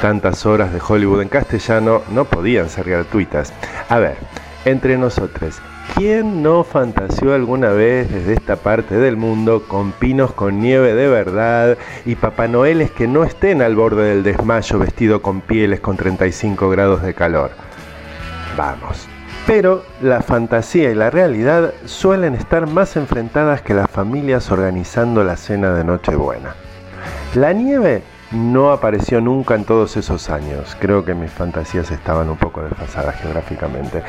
Tantas 0.01 0.45
horas 0.45 0.71
de 0.71 0.79
Hollywood 0.85 1.21
en 1.21 1.29
castellano 1.29 2.03
no 2.09 2.23
podían 2.23 2.69
ser 2.69 2.89
gratuitas. 2.89 3.53
A 3.89 3.99
ver, 3.99 4.15
entre 4.65 4.97
nosotros, 4.97 5.59
¿quién 5.95 6.41
no 6.41 6.63
fantaseó 6.63 7.33
alguna 7.33 7.69
vez 7.69 8.09
desde 8.11 8.33
esta 8.33 8.55
parte 8.55 8.95
del 8.95 9.17
mundo 9.17 9.63
con 9.67 9.91
pinos 9.91 10.31
con 10.33 10.59
nieve 10.59 10.93
de 10.93 11.07
verdad 11.07 11.77
y 12.05 12.15
Papá 12.15 12.47
Noeles 12.47 12.91
que 12.91 13.07
no 13.07 13.23
estén 13.23 13.61
al 13.61 13.75
borde 13.75 14.05
del 14.05 14.23
desmayo 14.23 14.79
vestido 14.79 15.21
con 15.21 15.41
pieles 15.41 15.79
con 15.81 15.97
35 15.97 16.69
grados 16.69 17.01
de 17.01 17.13
calor? 17.13 17.51
Vamos. 18.57 19.07
Pero 19.45 19.83
la 20.01 20.21
fantasía 20.21 20.89
y 20.91 20.95
la 20.95 21.09
realidad 21.09 21.73
suelen 21.85 22.33
estar 22.33 22.65
más 22.65 22.95
enfrentadas 22.95 23.61
que 23.61 23.73
las 23.73 23.89
familias 23.91 24.49
organizando 24.51 25.23
la 25.25 25.35
cena 25.35 25.73
de 25.73 25.83
Nochebuena. 25.83 26.55
La 27.35 27.51
nieve 27.51 28.03
no 28.31 28.71
apareció 28.71 29.19
nunca 29.19 29.55
en 29.55 29.65
todos 29.65 29.97
esos 29.97 30.29
años. 30.29 30.77
Creo 30.79 31.03
que 31.03 31.13
mis 31.13 31.31
fantasías 31.31 31.91
estaban 31.91 32.29
un 32.29 32.37
poco 32.37 32.61
desfasadas 32.61 33.15
geográficamente. 33.19 34.01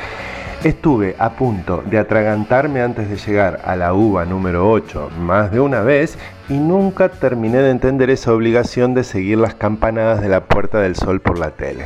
Estuve 0.63 1.15
a 1.19 1.31
punto 1.31 1.83
de 1.85 1.99
atragantarme 1.99 2.81
antes 2.81 3.09
de 3.09 3.17
llegar 3.17 3.61
a 3.65 3.75
la 3.75 3.93
uva 3.93 4.25
número 4.25 4.69
8 4.71 5.11
más 5.19 5.51
de 5.51 5.59
una 5.59 5.81
vez 5.81 6.17
y 6.49 6.53
nunca 6.53 7.09
terminé 7.09 7.59
de 7.59 7.69
entender 7.69 8.09
esa 8.09 8.33
obligación 8.33 8.93
de 8.93 9.03
seguir 9.03 9.37
las 9.37 9.53
campanadas 9.53 10.21
de 10.21 10.29
la 10.29 10.45
Puerta 10.45 10.79
del 10.79 10.95
Sol 10.95 11.21
por 11.21 11.37
la 11.37 11.51
tele. 11.51 11.83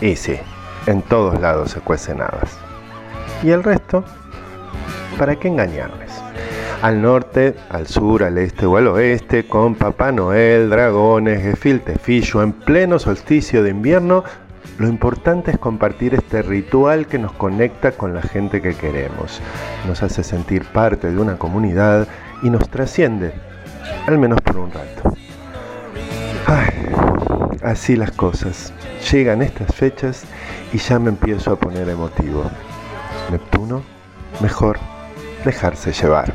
Y 0.00 0.16
sí, 0.16 0.36
en 0.86 1.02
todos 1.02 1.40
lados 1.40 1.70
se 1.70 1.80
cuecen 1.80 2.20
habas. 2.20 2.58
¿Y 3.42 3.50
el 3.50 3.62
resto? 3.62 4.04
¿Para 5.18 5.36
qué 5.36 5.48
engañarles? 5.48 6.10
Al 6.82 7.00
norte, 7.00 7.54
al 7.70 7.86
sur, 7.86 8.24
al 8.24 8.36
este 8.38 8.66
o 8.66 8.76
al 8.76 8.88
oeste, 8.88 9.46
con 9.46 9.74
Papá 9.74 10.12
Noel, 10.12 10.68
dragones, 10.68 11.42
gefilte 11.42 11.94
en 12.06 12.52
pleno 12.52 12.98
solsticio 12.98 13.62
de 13.62 13.70
invierno, 13.70 14.24
lo 14.78 14.88
importante 14.88 15.52
es 15.52 15.58
compartir 15.58 16.14
este 16.14 16.42
ritual 16.42 17.06
que 17.06 17.18
nos 17.18 17.32
conecta 17.32 17.92
con 17.92 18.12
la 18.12 18.22
gente 18.22 18.60
que 18.60 18.74
queremos, 18.74 19.40
nos 19.86 20.02
hace 20.02 20.24
sentir 20.24 20.64
parte 20.64 21.10
de 21.10 21.18
una 21.18 21.38
comunidad 21.38 22.08
y 22.42 22.50
nos 22.50 22.68
trasciende, 22.68 23.32
al 24.06 24.18
menos 24.18 24.40
por 24.40 24.58
un 24.58 24.72
rato. 24.72 25.14
Ay, 26.46 26.74
así 27.62 27.96
las 27.96 28.10
cosas. 28.10 28.72
Llegan 29.10 29.42
estas 29.42 29.74
fechas 29.74 30.24
y 30.72 30.78
ya 30.78 30.98
me 30.98 31.10
empiezo 31.10 31.52
a 31.52 31.56
poner 31.56 31.88
emotivo. 31.88 32.50
Neptuno, 33.30 33.82
mejor 34.40 34.78
dejarse 35.44 35.92
llevar. 35.92 36.34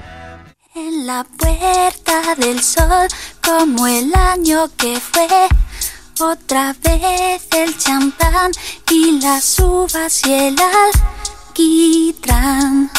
En 0.75 1.05
la 1.05 1.25
puerta 1.37 2.35
del 2.35 2.61
sol, 2.61 3.07
como 3.43 3.85
el 3.87 4.13
año 4.15 4.69
que 4.77 4.99
fue, 4.99 5.27
otra 6.21 6.75
vez 6.83 7.47
el 7.55 7.77
champán 7.77 8.51
y 8.89 9.21
las 9.21 9.59
uvas 9.59 10.25
y 10.25 10.33
el 10.33 10.55
alquitrán 11.49 12.91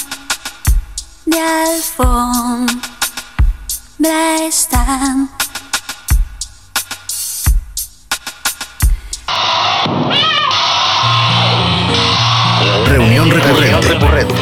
de 1.26 1.40
alfombra 1.40 2.76
están. 4.42 5.30
Reunión 12.86 13.30
recurrente. 13.30 14.34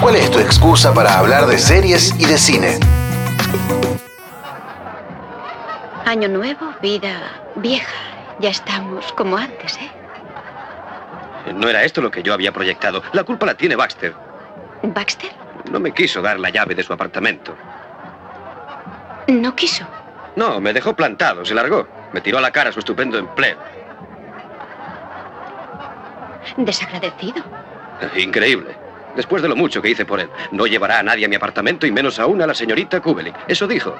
¿Cuál 0.00 0.16
es 0.16 0.30
tu 0.30 0.38
excusa 0.38 0.94
para 0.94 1.18
hablar 1.18 1.46
de 1.46 1.58
series 1.58 2.14
y 2.18 2.24
de 2.24 2.38
cine? 2.38 2.93
Año 6.14 6.28
nuevo, 6.28 6.72
vida 6.80 7.42
vieja. 7.56 7.92
Ya 8.38 8.50
estamos 8.50 9.12
como 9.14 9.36
antes, 9.36 9.76
¿eh? 9.78 9.90
No 11.56 11.68
era 11.68 11.82
esto 11.82 12.00
lo 12.00 12.08
que 12.08 12.22
yo 12.22 12.32
había 12.32 12.52
proyectado. 12.52 13.02
La 13.12 13.24
culpa 13.24 13.46
la 13.46 13.54
tiene 13.54 13.74
Baxter. 13.74 14.14
¿Baxter? 14.84 15.32
No 15.72 15.80
me 15.80 15.90
quiso 15.90 16.22
dar 16.22 16.38
la 16.38 16.50
llave 16.50 16.76
de 16.76 16.84
su 16.84 16.92
apartamento. 16.92 17.56
No 19.26 19.56
quiso. 19.56 19.84
No, 20.36 20.60
me 20.60 20.72
dejó 20.72 20.94
plantado, 20.94 21.44
se 21.44 21.52
largó. 21.52 21.88
Me 22.12 22.20
tiró 22.20 22.38
a 22.38 22.42
la 22.42 22.52
cara 22.52 22.70
su 22.70 22.78
estupendo 22.78 23.18
empleo. 23.18 23.56
Desagradecido. 26.58 27.42
Increíble. 28.14 28.76
Después 29.16 29.42
de 29.42 29.48
lo 29.48 29.56
mucho 29.56 29.82
que 29.82 29.90
hice 29.90 30.04
por 30.04 30.20
él, 30.20 30.30
no 30.52 30.68
llevará 30.68 31.00
a 31.00 31.02
nadie 31.02 31.24
a 31.24 31.28
mi 31.28 31.34
apartamento 31.34 31.88
y 31.88 31.90
menos 31.90 32.20
aún 32.20 32.40
a 32.40 32.46
la 32.46 32.54
señorita 32.54 33.00
Kubelik. 33.00 33.34
Eso 33.48 33.66
dijo. 33.66 33.96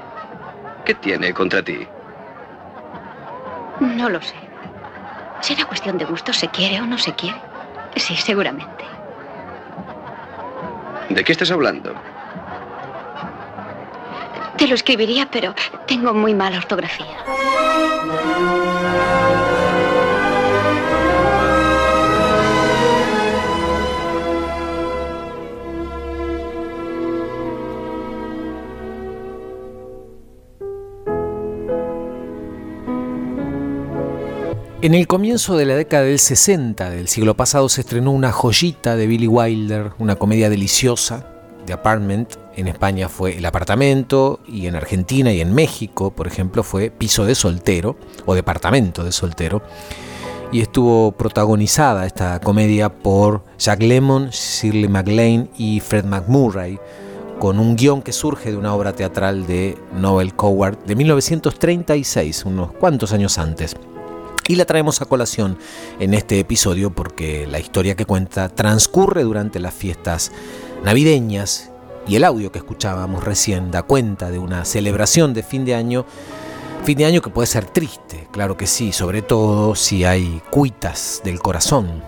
¿Qué 0.85 0.95
tiene 0.95 1.35
contra 1.35 1.61
ti? 1.61 1.89
No 3.81 4.09
lo 4.09 4.21
sé. 4.23 4.35
Será 5.41 5.65
cuestión 5.67 5.99
de 5.99 6.05
gusto, 6.05 6.33
se 6.33 6.49
quiere 6.49 6.81
o 6.81 6.87
no 6.87 6.97
se 6.99 7.13
quiere. 7.13 7.41
Sí, 7.97 8.17
seguramente. 8.17 8.85
¿De 11.11 11.23
qué 11.23 11.33
estás 11.33 11.51
hablando? 11.51 11.95
Te 14.57 14.67
lo 14.67 14.75
escribiría, 14.75 15.29
pero 15.31 15.55
tengo 15.87 16.15
muy 16.15 16.35
mala 16.35 16.59
ortografía. 16.59 17.17
En 34.85 34.93
el 34.93 35.07
comienzo 35.07 35.57
de 35.57 35.65
la 35.65 35.77
década 35.77 36.03
del 36.03 36.19
60 36.19 36.91
del 36.91 37.09
siglo 37.09 37.35
pasado 37.35 37.71
se 37.71 37.81
estrenó 37.81 38.11
una 38.11 38.33
joyita 38.33 38.97
de 38.97 39.07
Billy 39.07 39.27
Wilder, 39.27 39.93
una 39.99 40.17
comedia 40.17 40.51
deliciosa, 40.51 41.27
The 41.65 41.73
Apartment. 41.73 42.35
En 42.55 42.69
España 42.69 43.09
fue 43.09 43.39
El 43.39 43.47
Apartamento 43.47 44.41
y 44.47 44.67
en 44.67 44.77
Argentina 44.77 45.33
y 45.33 45.41
en 45.41 45.55
México, 45.55 46.11
por 46.11 46.27
ejemplo, 46.27 46.63
fue 46.63 46.91
Piso 46.91 47.25
de 47.25 47.35
Soltero 47.35 47.97
o 48.27 48.35
Departamento 48.35 49.03
de 49.05 49.13
Soltero. 49.13 49.63
Y 50.53 50.61
estuvo 50.61 51.13
protagonizada 51.13 52.05
esta 52.05 52.39
comedia 52.41 52.91
por 52.91 53.43
Jack 53.59 53.81
Lemmon, 53.81 54.29
Shirley 54.29 54.89
MacLaine 54.89 55.49
y 55.57 55.81
Fred 55.81 56.05
McMurray, 56.05 56.79
con 57.39 57.59
un 57.59 57.75
guion 57.75 58.03
que 58.03 58.13
surge 58.13 58.51
de 58.51 58.59
una 58.59 58.75
obra 58.75 58.93
teatral 58.93 59.47
de 59.47 59.79
Noel 59.95 60.35
Coward 60.35 60.85
de 60.85 60.95
1936, 60.95 62.45
unos 62.45 62.73
cuantos 62.73 63.15
años 63.15 63.39
antes. 63.39 63.75
Y 64.47 64.57
la 64.57 64.67
traemos 64.67 65.01
a 65.01 65.07
colación 65.07 65.57
en 65.99 66.13
este 66.13 66.39
episodio 66.39 66.91
porque 66.91 67.47
la 67.47 67.59
historia 67.59 67.97
que 67.97 68.05
cuenta 68.05 68.51
transcurre 68.51 69.23
durante 69.23 69.59
las 69.59 69.73
fiestas 69.73 70.33
navideñas 70.85 71.71
y 72.07 72.17
el 72.17 72.25
audio 72.25 72.53
que 72.53 72.59
escuchábamos 72.59 73.25
recién 73.25 73.71
da 73.71 73.83
cuenta 73.83 74.31
de 74.31 74.39
una 74.39 74.67
celebración 74.67 75.33
de 75.33 75.43
fin 75.43 75.65
de 75.65 75.75
año, 75.75 76.05
fin 76.85 76.99
de 76.99 77.07
año 77.07 77.23
que 77.23 77.31
puede 77.31 77.47
ser 77.47 77.65
triste, 77.65 78.29
claro 78.33 78.59
que 78.59 78.67
sí, 78.67 78.93
sobre 78.93 79.23
todo 79.23 79.75
si 79.75 80.05
hay 80.05 80.43
cuitas 80.51 81.23
del 81.25 81.41
corazón. 81.41 82.03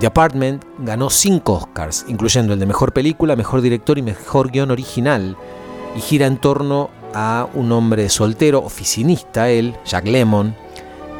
The 0.00 0.06
Apartment 0.06 0.64
ganó 0.78 1.10
cinco 1.10 1.54
Oscars, 1.54 2.06
incluyendo 2.08 2.54
el 2.54 2.60
de 2.60 2.66
Mejor 2.66 2.94
Película, 2.94 3.36
Mejor 3.36 3.60
Director 3.60 3.98
y 3.98 4.02
Mejor 4.02 4.50
Guión 4.50 4.70
Original, 4.70 5.36
y 5.94 6.00
gira 6.00 6.26
en 6.26 6.38
torno 6.38 6.88
a 7.12 7.48
un 7.52 7.72
hombre 7.72 8.08
soltero, 8.08 8.60
oficinista 8.60 9.50
él, 9.50 9.76
Jack 9.84 10.06
Lemmon, 10.06 10.54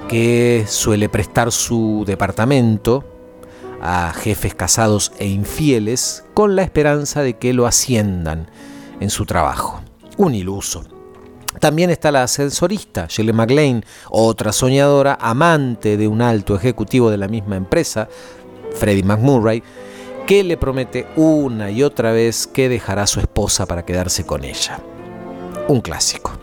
que 0.08 0.64
suele 0.66 1.10
prestar 1.10 1.52
su 1.52 2.04
departamento 2.06 3.04
a 3.80 4.12
jefes 4.12 4.54
casados 4.54 5.12
e 5.18 5.26
infieles 5.26 6.24
con 6.34 6.56
la 6.56 6.62
esperanza 6.62 7.22
de 7.22 7.36
que 7.36 7.52
lo 7.52 7.66
asciendan 7.66 8.50
en 9.00 9.10
su 9.10 9.26
trabajo. 9.26 9.82
Un 10.16 10.34
iluso. 10.34 10.82
También 11.60 11.90
está 11.90 12.10
la 12.10 12.22
ascensorista, 12.22 13.06
Shirley 13.08 13.34
MacLaine, 13.34 13.84
otra 14.10 14.52
soñadora, 14.52 15.18
amante 15.20 15.96
de 15.96 16.08
un 16.08 16.22
alto 16.22 16.56
ejecutivo 16.56 17.10
de 17.10 17.18
la 17.18 17.28
misma 17.28 17.56
empresa, 17.56 18.08
Freddie 18.74 19.02
McMurray, 19.02 19.62
que 20.26 20.42
le 20.42 20.56
promete 20.56 21.06
una 21.16 21.70
y 21.70 21.82
otra 21.82 22.12
vez 22.12 22.46
que 22.46 22.68
dejará 22.68 23.02
a 23.02 23.06
su 23.06 23.20
esposa 23.20 23.66
para 23.66 23.84
quedarse 23.84 24.24
con 24.24 24.44
ella. 24.44 24.80
Un 25.68 25.80
clásico 25.80 26.37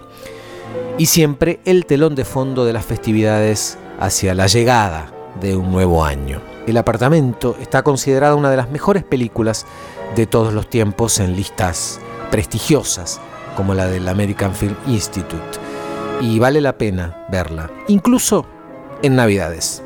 y 0.98 1.08
siempre 1.08 1.60
el 1.66 1.86
telón 1.86 2.16
de 2.16 2.26
fondo 2.26 2.66
de 2.66 2.74
las 2.74 2.86
festividades 2.86 3.78
hacia 4.00 4.34
la 4.34 4.48
llegada 4.48 5.12
de 5.42 5.56
un 5.56 5.72
nuevo 5.72 6.06
año. 6.06 6.42
El 6.68 6.78
apartamento 6.78 7.56
está 7.62 7.84
considerada 7.84 8.36
una 8.36 8.50
de 8.50 8.58
las 8.58 8.72
mejores 8.72 9.04
películas 9.04 9.66
de 10.16 10.26
todos 10.26 10.54
los 10.54 10.70
tiempos 10.70 11.20
en 11.20 11.36
listas 11.36 12.00
prestigiosas 12.32 13.20
como 13.56 13.74
la 13.74 13.88
del 13.88 14.08
American 14.08 14.54
Film 14.56 14.76
Institute 14.88 15.60
y 16.22 16.40
vale 16.40 16.62
la 16.62 16.78
pena 16.78 17.26
verla, 17.30 17.70
incluso 17.88 18.46
en 19.02 19.16
Navidades. 19.16 19.84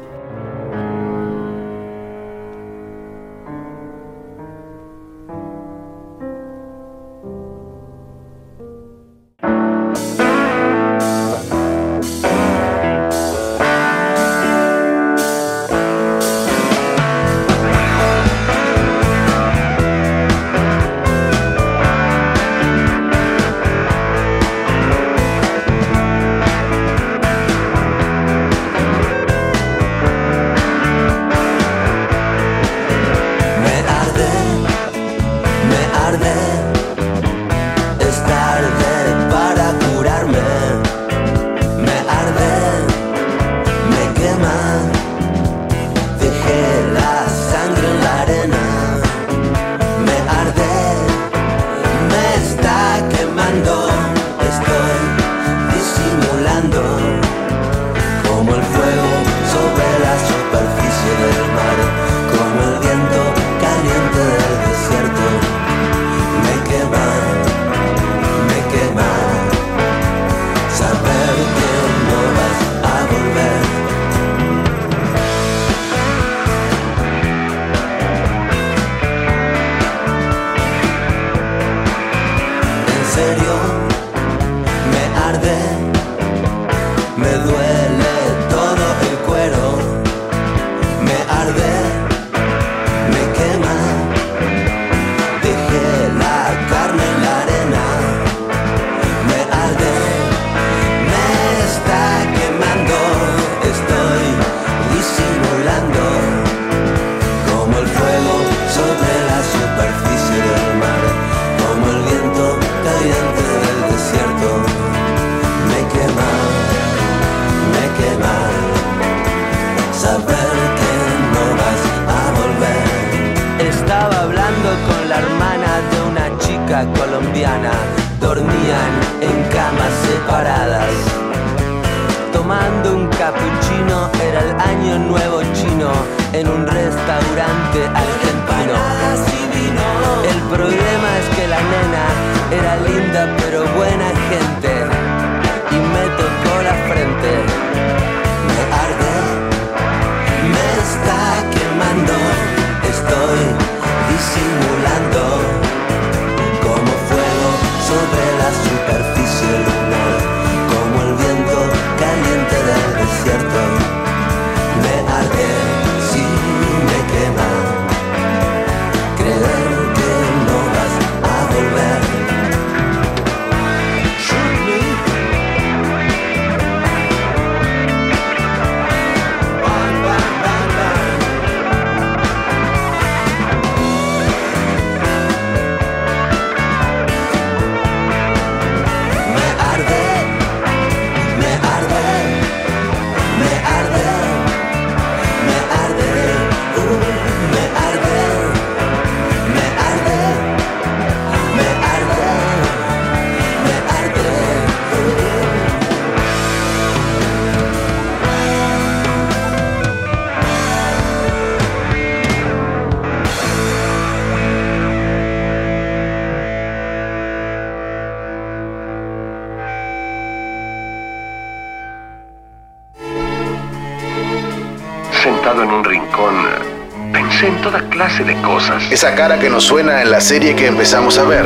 De 228.00 228.42
cosas. 228.42 228.82
Esa 228.92 229.14
cara 229.14 229.40
que 229.40 229.50
nos 229.50 229.66
suena 229.66 230.02
en 230.02 230.10
la 230.10 230.22
serie 230.22 230.56
que 230.56 230.68
empezamos 230.68 231.18
a 231.18 231.24
ver. 231.26 231.46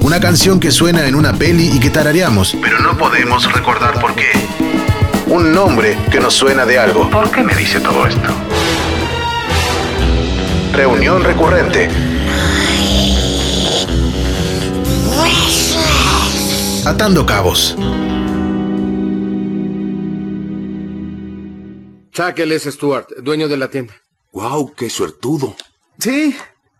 Una 0.00 0.20
canción 0.20 0.60
que 0.60 0.70
suena 0.70 1.06
en 1.06 1.16
una 1.16 1.32
peli 1.32 1.72
y 1.74 1.80
que 1.80 1.90
tarareamos, 1.90 2.56
pero 2.62 2.78
no 2.78 2.96
podemos 2.96 3.52
recordar 3.52 3.98
por 4.00 4.14
qué. 4.14 4.30
Un 5.26 5.52
nombre 5.52 5.98
que 6.08 6.20
nos 6.20 6.34
suena 6.34 6.64
de 6.66 6.78
algo. 6.78 7.10
¿Por 7.10 7.32
qué 7.32 7.42
me 7.42 7.52
dice 7.52 7.80
todo 7.80 8.06
esto? 8.06 8.28
Reunión 10.72 11.24
recurrente. 11.24 11.88
Atando 16.86 17.26
cabos. 17.26 17.76
Shackles 22.20 22.64
Stuart, 22.64 23.08
dueño 23.22 23.48
de 23.48 23.56
la 23.56 23.68
tienda. 23.68 23.94
¡Wow! 24.32 24.74
¡Qué 24.74 24.90
suertudo! 24.90 25.56
Sí, 25.98 26.36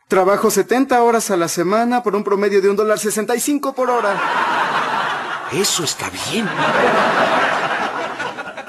trabajo 0.07 0.51
70 0.51 1.03
horas 1.03 1.31
a 1.31 1.39
la 1.39 1.49
semana 1.49 2.03
por 2.03 2.15
un 2.15 2.23
promedio 2.23 2.61
de 2.61 2.69
un 2.69 2.77
dólar 2.77 2.99
65 2.99 3.75
por 3.75 3.89
hora. 3.89 4.21
Eso 5.51 5.83
está 5.83 6.11
bien. 6.11 6.47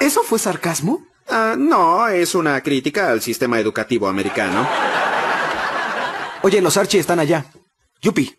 ¿Eso 0.00 0.22
fue 0.22 0.38
sarcasmo? 0.38 1.04
Ah, 1.28 1.56
no, 1.58 2.08
es 2.08 2.34
una 2.34 2.58
crítica 2.62 3.10
al 3.10 3.20
sistema 3.20 3.60
educativo 3.60 4.08
americano. 4.08 4.66
Oye, 6.40 6.62
los 6.62 6.78
Archie 6.78 7.00
están 7.00 7.18
allá. 7.18 7.44
Yupi. 8.00 8.34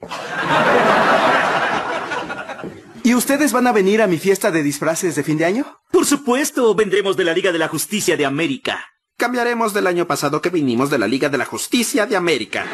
¿Y 3.06 3.16
ustedes 3.16 3.52
van 3.52 3.68
a 3.68 3.74
venir 3.74 4.02
a 4.02 4.08
mi 4.08 4.18
fiesta 4.18 4.50
de 4.50 4.64
disfraces 4.64 5.16
de 5.16 5.24
fin 5.24 5.38
de 5.38 5.44
año? 5.44 5.82
Por 5.92 6.06
supuesto, 6.06 6.74
vendremos 6.74 7.18
de 7.18 7.26
la 7.26 7.34
Liga 7.34 7.52
de 7.52 7.60
la 7.60 7.68
Justicia 7.68 8.16
de 8.16 8.26
América. 8.26 8.80
Cambiaremos 9.18 9.74
del 9.74 9.88
año 9.88 10.08
pasado 10.08 10.42
que 10.42 10.50
vinimos 10.50 10.90
de 10.90 10.98
la 10.98 11.08
Liga 11.08 11.28
de 11.28 11.38
la 11.38 11.44
Justicia 11.44 12.06
de 12.06 12.16
América. 12.16 12.66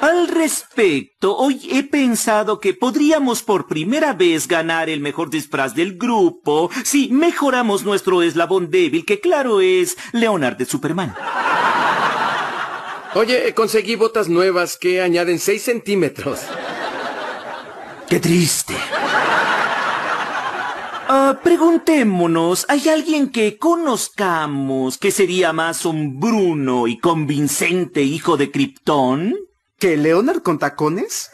Al 0.00 0.26
respecto, 0.26 1.36
hoy 1.36 1.60
he 1.70 1.84
pensado 1.84 2.58
que 2.58 2.74
podríamos 2.74 3.44
por 3.44 3.68
primera 3.68 4.14
vez 4.14 4.48
ganar 4.48 4.90
el 4.90 4.98
mejor 4.98 5.30
disfraz 5.30 5.76
del 5.76 5.96
grupo 5.96 6.68
si 6.82 7.08
mejoramos 7.08 7.84
nuestro 7.84 8.20
eslabón 8.20 8.68
débil, 8.68 9.04
que 9.06 9.20
claro 9.20 9.60
es 9.60 9.96
Leonard 10.10 10.56
de 10.56 10.64
Superman. 10.64 11.14
Oye, 13.14 13.54
conseguí 13.54 13.94
botas 13.94 14.28
nuevas 14.28 14.76
que 14.76 15.02
añaden 15.02 15.38
6 15.38 15.62
centímetros. 15.62 16.40
Qué 18.12 18.20
triste. 18.20 18.76
Ah, 21.08 21.38
preguntémonos, 21.42 22.66
¿hay 22.68 22.86
alguien 22.90 23.30
que 23.30 23.56
conozcamos 23.56 24.98
que 24.98 25.10
sería 25.10 25.54
más 25.54 25.86
hombruno 25.86 26.88
y 26.88 26.98
convincente 26.98 28.02
hijo 28.02 28.36
de 28.36 28.50
Krypton? 28.50 29.34
¿Que 29.78 29.96
Leonard 29.96 30.42
con 30.42 30.58
tacones? 30.58 31.30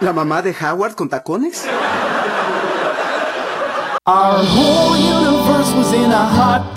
¿La 0.00 0.12
mamá 0.12 0.42
de 0.42 0.54
Howard 0.60 0.94
con 0.94 1.08
tacones? 1.08 1.66
Our 4.04 4.44
whole 4.44 4.94
universe 4.94 5.74
was 5.74 5.94
in 5.94 6.12
a 6.12 6.26
hot, 6.36 6.76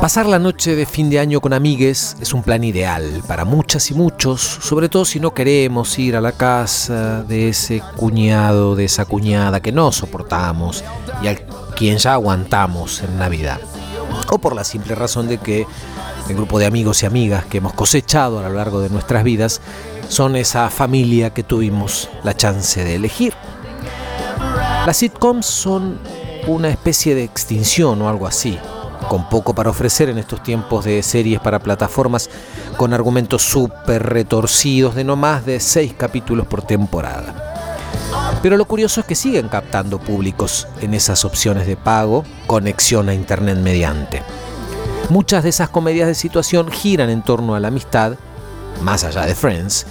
Pasar 0.00 0.26
la 0.26 0.38
noche 0.38 0.76
de 0.76 0.84
fin 0.84 1.08
de 1.08 1.18
año 1.18 1.40
con 1.40 1.54
amigues 1.54 2.16
es 2.20 2.34
un 2.34 2.42
plan 2.42 2.62
ideal 2.62 3.22
para 3.26 3.46
muchas 3.46 3.90
y 3.90 3.94
muchos, 3.94 4.42
sobre 4.42 4.90
todo 4.90 5.06
si 5.06 5.18
no 5.18 5.32
queremos 5.32 5.98
ir 5.98 6.16
a 6.16 6.20
la 6.20 6.32
casa 6.32 7.22
de 7.22 7.48
ese 7.48 7.82
cuñado, 7.96 8.76
de 8.76 8.84
esa 8.84 9.06
cuñada 9.06 9.60
que 9.60 9.72
no 9.72 9.90
soportamos 9.92 10.84
y 11.22 11.28
al 11.28 11.40
quien 11.74 11.96
ya 11.96 12.12
aguantamos 12.12 13.02
en 13.02 13.18
Navidad. 13.18 13.58
O 14.30 14.38
por 14.38 14.54
la 14.54 14.64
simple 14.64 14.94
razón 14.94 15.28
de 15.28 15.38
que 15.38 15.66
el 16.28 16.36
grupo 16.36 16.58
de 16.58 16.66
amigos 16.66 17.02
y 17.02 17.06
amigas 17.06 17.46
que 17.46 17.58
hemos 17.58 17.72
cosechado 17.72 18.38
a 18.38 18.48
lo 18.48 18.54
largo 18.54 18.80
de 18.80 18.90
nuestras 18.90 19.24
vidas 19.24 19.62
son 20.08 20.36
esa 20.36 20.68
familia 20.68 21.30
que 21.30 21.42
tuvimos 21.42 22.10
la 22.22 22.36
chance 22.36 22.84
de 22.84 22.96
elegir. 22.96 23.32
Las 24.86 24.98
sitcoms 24.98 25.46
son 25.46 25.98
una 26.46 26.68
especie 26.68 27.14
de 27.14 27.24
extinción 27.24 28.02
o 28.02 28.08
algo 28.10 28.26
así 28.26 28.58
con 29.08 29.28
poco 29.28 29.54
para 29.54 29.70
ofrecer 29.70 30.08
en 30.08 30.18
estos 30.18 30.42
tiempos 30.42 30.84
de 30.84 31.02
series 31.02 31.40
para 31.40 31.58
plataformas 31.58 32.28
con 32.76 32.92
argumentos 32.92 33.42
súper 33.42 34.02
retorcidos 34.02 34.94
de 34.94 35.04
no 35.04 35.16
más 35.16 35.46
de 35.46 35.60
seis 35.60 35.94
capítulos 35.96 36.46
por 36.46 36.62
temporada. 36.62 37.46
Pero 38.42 38.56
lo 38.56 38.66
curioso 38.66 39.00
es 39.00 39.06
que 39.06 39.14
siguen 39.14 39.48
captando 39.48 39.98
públicos 39.98 40.68
en 40.80 40.94
esas 40.94 41.24
opciones 41.24 41.66
de 41.66 41.76
pago, 41.76 42.24
conexión 42.46 43.08
a 43.08 43.14
Internet 43.14 43.58
mediante. 43.58 44.22
Muchas 45.08 45.42
de 45.42 45.50
esas 45.50 45.68
comedias 45.68 46.08
de 46.08 46.14
situación 46.14 46.70
giran 46.70 47.10
en 47.10 47.22
torno 47.22 47.54
a 47.54 47.60
la 47.60 47.68
amistad, 47.68 48.14
más 48.82 49.04
allá 49.04 49.24
de 49.24 49.34
Friends, 49.34 49.86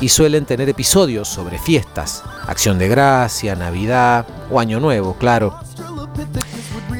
y 0.00 0.08
suelen 0.08 0.44
tener 0.44 0.68
episodios 0.68 1.28
sobre 1.28 1.58
fiestas, 1.58 2.22
acción 2.46 2.78
de 2.78 2.88
gracia, 2.88 3.54
Navidad 3.54 4.26
o 4.50 4.60
Año 4.60 4.80
Nuevo, 4.80 5.14
claro. 5.14 5.58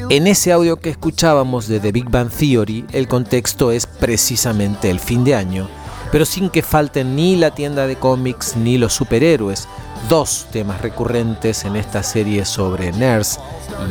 En 0.09 0.27
ese 0.27 0.51
audio 0.51 0.77
que 0.77 0.91
escuchábamos 0.91 1.67
de 1.67 1.79
The 1.79 1.91
Big 1.91 2.09
Bang 2.11 2.29
Theory, 2.29 2.85
el 2.91 3.07
contexto 3.07 3.71
es 3.71 3.87
precisamente 3.87 4.91
el 4.91 4.99
fin 4.99 5.23
de 5.23 5.33
año, 5.33 5.67
pero 6.11 6.25
sin 6.25 6.51
que 6.51 6.61
falten 6.61 7.15
ni 7.15 7.35
la 7.35 7.51
tienda 7.51 7.87
de 7.87 7.95
cómics 7.95 8.55
ni 8.55 8.77
los 8.77 8.93
superhéroes, 8.93 9.67
dos 10.07 10.45
temas 10.51 10.81
recurrentes 10.81 11.65
en 11.65 11.75
esta 11.75 12.03
serie 12.03 12.45
sobre 12.45 12.91
nerds 12.91 13.39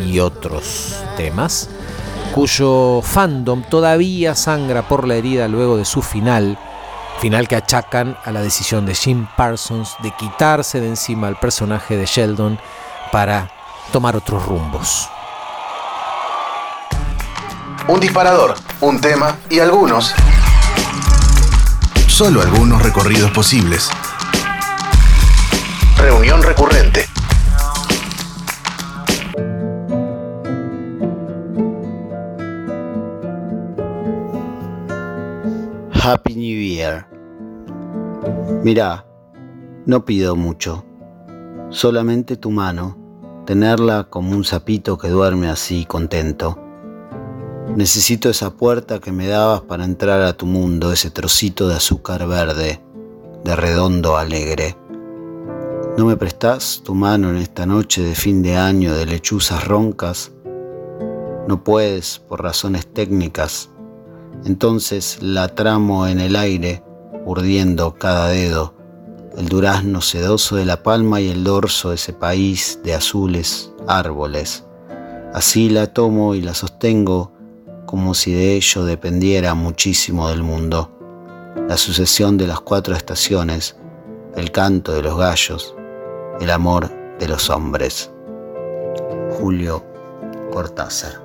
y 0.06 0.20
otros 0.20 0.94
temas, 1.16 1.68
cuyo 2.32 3.00
fandom 3.02 3.64
todavía 3.64 4.36
sangra 4.36 4.86
por 4.86 5.08
la 5.08 5.16
herida 5.16 5.48
luego 5.48 5.76
de 5.76 5.84
su 5.84 6.00
final, 6.00 6.56
final 7.18 7.48
que 7.48 7.56
achacan 7.56 8.16
a 8.24 8.30
la 8.30 8.40
decisión 8.40 8.86
de 8.86 8.94
Jim 8.94 9.26
Parsons 9.36 9.96
de 10.04 10.12
quitarse 10.12 10.80
de 10.80 10.88
encima 10.90 11.26
al 11.26 11.40
personaje 11.40 11.96
de 11.96 12.06
Sheldon 12.06 12.60
para 13.10 13.50
tomar 13.90 14.14
otros 14.14 14.46
rumbos 14.46 15.08
un 17.86 18.00
disparador, 18.00 18.54
un 18.80 19.00
tema 19.00 19.36
y 19.50 19.58
algunos, 19.58 20.14
solo 22.06 22.40
algunos 22.40 22.82
recorridos 22.82 23.30
posibles. 23.30 23.90
Reunión 25.98 26.42
recurrente. 26.42 27.06
Happy 36.02 36.34
New 36.34 36.60
Year. 36.60 37.06
Mirá, 38.62 39.06
no 39.84 40.04
pido 40.06 40.36
mucho, 40.36 40.86
solamente 41.68 42.36
tu 42.36 42.50
mano, 42.50 42.96
tenerla 43.44 44.04
como 44.04 44.30
un 44.30 44.44
sapito 44.44 44.96
que 44.96 45.08
duerme 45.08 45.48
así 45.48 45.84
contento 45.84 46.63
Necesito 47.76 48.30
esa 48.30 48.50
puerta 48.50 49.00
que 49.00 49.10
me 49.10 49.26
dabas 49.26 49.62
para 49.62 49.84
entrar 49.84 50.22
a 50.22 50.36
tu 50.36 50.46
mundo, 50.46 50.92
ese 50.92 51.10
trocito 51.10 51.66
de 51.66 51.74
azúcar 51.74 52.28
verde, 52.28 52.80
de 53.42 53.56
redondo 53.56 54.16
alegre. 54.16 54.76
¿No 55.98 56.04
me 56.04 56.16
prestás 56.16 56.82
tu 56.84 56.94
mano 56.94 57.30
en 57.30 57.36
esta 57.36 57.66
noche 57.66 58.02
de 58.02 58.14
fin 58.14 58.42
de 58.42 58.56
año 58.56 58.94
de 58.94 59.06
lechuzas 59.06 59.66
roncas? 59.66 60.30
No 61.48 61.64
puedes 61.64 62.20
por 62.20 62.44
razones 62.44 62.86
técnicas. 62.86 63.70
Entonces 64.44 65.18
la 65.20 65.48
tramo 65.48 66.06
en 66.06 66.20
el 66.20 66.36
aire, 66.36 66.84
urdiendo 67.24 67.94
cada 67.94 68.28
dedo, 68.28 68.74
el 69.36 69.48
durazno 69.48 70.00
sedoso 70.00 70.54
de 70.54 70.64
la 70.64 70.84
palma 70.84 71.20
y 71.20 71.28
el 71.28 71.42
dorso 71.42 71.88
de 71.88 71.96
ese 71.96 72.12
país 72.12 72.78
de 72.84 72.94
azules 72.94 73.72
árboles. 73.88 74.64
Así 75.32 75.68
la 75.70 75.88
tomo 75.88 76.36
y 76.36 76.40
la 76.40 76.54
sostengo 76.54 77.33
como 77.94 78.12
si 78.12 78.32
de 78.34 78.56
ello 78.56 78.84
dependiera 78.84 79.54
muchísimo 79.54 80.28
del 80.28 80.42
mundo, 80.42 80.90
la 81.68 81.76
sucesión 81.76 82.36
de 82.36 82.48
las 82.48 82.58
cuatro 82.58 82.96
estaciones, 82.96 83.76
el 84.34 84.50
canto 84.50 84.90
de 84.90 85.00
los 85.00 85.16
gallos, 85.16 85.76
el 86.40 86.50
amor 86.50 86.90
de 87.20 87.28
los 87.28 87.48
hombres. 87.50 88.10
Julio 89.38 89.84
Cortázar. 90.52 91.23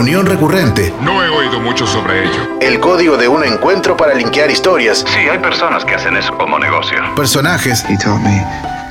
Reunión 0.00 0.24
recurrente. 0.24 0.94
No 1.02 1.22
he 1.22 1.28
oído 1.28 1.60
mucho 1.60 1.86
sobre 1.86 2.24
ello. 2.24 2.56
El 2.62 2.80
código 2.80 3.18
de 3.18 3.28
un 3.28 3.44
encuentro 3.44 3.98
para 3.98 4.14
linkear 4.14 4.50
historias. 4.50 5.04
Sí, 5.06 5.28
hay 5.28 5.38
personas 5.40 5.84
que 5.84 5.94
hacen 5.94 6.16
eso 6.16 6.34
como 6.38 6.58
negocio. 6.58 6.96
Personajes. 7.14 7.84
He 7.86 7.98
told 7.98 8.22
me, 8.22 8.42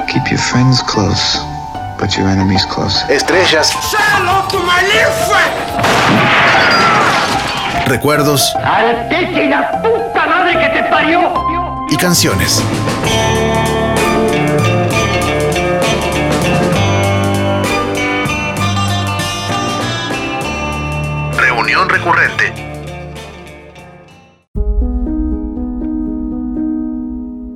keep 0.05 0.21
your 0.29 0.37
friends 0.37 0.83
close, 0.83 1.39
but 1.99 2.11
your 2.11 2.27
enemies 2.27 2.63
close. 2.67 3.03
Estrellas. 3.11 3.75
Recuerdos. 7.87 8.55
¡Artete 8.63 9.49
la 9.49 9.81
puta 9.81 10.27
madre 10.27 10.59
que 10.59 10.69
te 10.79 10.83
parió! 10.91 11.33
Y 11.89 11.97
canciones. 11.97 12.63
Recurrente. 21.87 22.51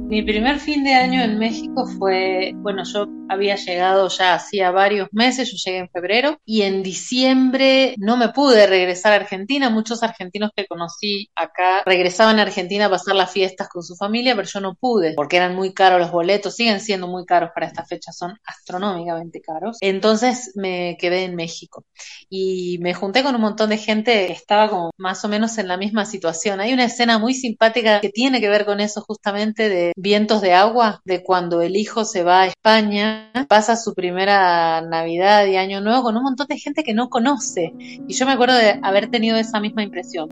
Mi 0.07 0.22
primer 0.22 0.59
fin 0.59 0.84
de 0.84 0.93
año 0.93 1.24
en 1.24 1.39
México 1.39 1.88
fue, 1.97 2.51
bueno, 2.57 2.84
yo 2.84 3.07
había 3.30 3.55
llegado 3.55 4.07
ya 4.09 4.36
hacía 4.36 4.71
varios 4.71 5.07
meses, 5.11 5.51
yo 5.51 5.57
llegué 5.63 5.80
en 5.80 5.89
febrero 5.89 6.39
y 6.45 6.61
en 6.63 6.84
diciembre 6.84 7.95
no 7.97 8.17
me 8.17 8.30
pude 8.30 8.67
regresar 8.67 9.13
a 9.13 9.17
Argentina. 9.17 9.69
Muchos 9.69 10.03
argentinos 10.03 10.51
que 10.55 10.65
conocí 10.67 11.30
acá 11.36 11.84
regresaban 11.86 12.39
a 12.39 12.43
Argentina 12.43 12.86
a 12.86 12.89
pasar 12.89 13.15
las 13.15 13.32
fiestas 13.32 13.69
con 13.69 13.84
su 13.84 13.95
familia, 13.95 14.36
pero 14.36 14.47
yo 14.47 14.59
no 14.59 14.76
pude 14.76 15.13
porque 15.15 15.38
eran 15.38 15.55
muy 15.55 15.74
caros 15.74 15.99
los 15.99 16.11
boletos, 16.11 16.55
siguen 16.55 16.80
siendo 16.80 17.07
muy 17.07 17.26
caros 17.26 17.51
para 17.53 17.67
esta 17.67 17.86
fecha, 17.86 18.11
son 18.11 18.38
astronómicamente 18.45 19.41
caros. 19.41 19.78
Entonces 19.82 20.51
me 20.55 20.97
quedé 20.99 21.24
en 21.24 21.36
México 21.36 21.86
y 22.30 22.78
me 22.82 22.93
junté 22.93 23.24
con 23.24 23.36
un 23.36 23.41
montón 23.41 23.69
de 23.69 23.78
gente 23.78 24.28
que 24.28 24.34
estaba 24.34 24.69
como 24.69 24.91
más 24.97 25.24
o 25.26 25.30
menos 25.30 25.57
en 25.57 25.67
la 25.67 25.78
misma 25.78 26.05
situación. 26.05 26.59
Hay 26.59 26.74
una 26.74 26.86
escena 26.86 27.19
muy 27.19 27.34
simpática 27.34 28.01
que 28.01 28.09
tiene 28.09 28.41
que 28.41 28.49
ver 28.49 28.65
con 28.65 28.80
eso 28.80 29.01
justamente 29.01 29.69
de 29.69 29.93
vientos 29.95 30.41
de 30.41 30.53
agua, 30.53 31.01
de 31.05 31.24
cuando 31.24 31.61
el 31.61 31.76
hijo 31.76 32.05
se 32.05 32.24
va 32.24 32.41
a 32.41 32.47
España 32.47 33.12
pasa 33.47 33.76
su 33.76 33.93
primera 33.93 34.82
Navidad 34.82 35.45
y 35.45 35.57
Año 35.57 35.82
Nuevo 35.82 36.03
con 36.03 36.18
un 36.18 36.24
montón 36.24 36.47
de 36.47 36.57
gente 36.57 36.84
que 36.84 36.93
no 36.93 37.09
conoce. 37.09 37.74
Y 38.07 38.14
yo 38.14 38.26
me 38.26 38.34
acuerdo 38.34 38.55
de 38.55 38.80
haber 38.82 39.09
tenido 39.09 39.38
esa 39.38 39.59
misma 39.59 39.84
impresión. 39.84 40.30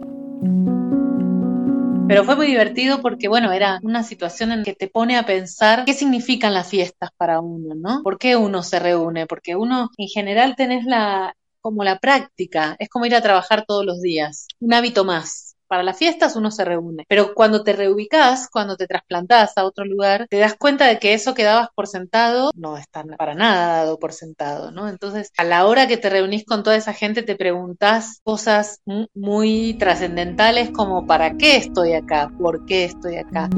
Pero 2.08 2.26
fue 2.26 2.36
muy 2.36 2.48
divertido 2.48 3.02
porque, 3.02 3.28
bueno, 3.28 3.52
era 3.54 3.80
una 3.84 4.04
situación 4.04 4.52
en 4.52 4.64
que 4.64 4.74
te 4.74 4.90
pone 4.90 5.18
a 5.18 5.26
pensar 5.26 5.86
qué 5.86 5.94
significan 5.94 6.54
las 6.54 6.68
fiestas 6.68 7.12
para 7.16 7.40
uno, 7.40 7.74
¿no? 7.76 8.04
¿Por 8.04 8.18
qué 8.18 8.36
uno 8.36 8.64
se 8.64 8.80
reúne? 8.80 9.28
Porque 9.28 9.56
uno, 9.56 9.90
en 9.98 10.08
general, 10.10 10.56
tenés 10.58 10.84
la, 10.84 11.36
como 11.62 11.86
la 11.86 12.00
práctica, 12.00 12.76
es 12.80 12.90
como 12.90 13.06
ir 13.06 13.16
a 13.16 13.22
trabajar 13.22 13.64
todos 13.66 13.86
los 13.86 14.02
días, 14.02 14.48
un 14.60 14.74
hábito 14.74 15.06
más 15.06 15.51
para 15.72 15.84
las 15.84 15.98
fiestas 15.98 16.36
uno 16.36 16.52
se 16.52 16.66
reúne, 16.66 17.06
pero 17.08 17.34
cuando 17.34 17.64
te 17.64 17.72
reubicás, 17.72 18.50
cuando 18.52 18.76
te 18.76 18.88
trasplantás 18.88 19.58
a 19.58 19.64
otro 19.64 19.86
lugar, 19.86 20.28
te 20.30 20.38
das 20.38 20.56
cuenta 20.56 20.86
de 20.86 21.00
que 21.00 21.14
eso 21.14 21.34
que 21.34 21.46
dabas 21.46 21.70
por 21.74 21.88
sentado 21.88 22.52
no 22.56 22.76
está 22.76 23.06
para 23.18 23.36
nada 23.36 23.78
dado 23.78 23.98
por 23.98 24.12
sentado, 24.12 24.72
¿no? 24.72 24.90
Entonces, 24.90 25.32
a 25.38 25.46
la 25.46 25.66
hora 25.66 25.88
que 25.88 25.96
te 25.96 26.10
reunís 26.10 26.44
con 26.44 26.64
toda 26.64 26.76
esa 26.76 26.92
gente, 26.92 27.24
te 27.24 27.38
preguntás 27.38 28.20
cosas 28.26 28.82
muy 29.14 29.78
trascendentales 29.80 30.72
como 30.72 31.08
¿para 31.08 31.38
qué 31.38 31.56
estoy 31.56 31.94
acá? 31.94 32.30
¿Por 32.38 32.66
qué 32.66 32.84
estoy 32.84 33.16
acá? 33.16 33.50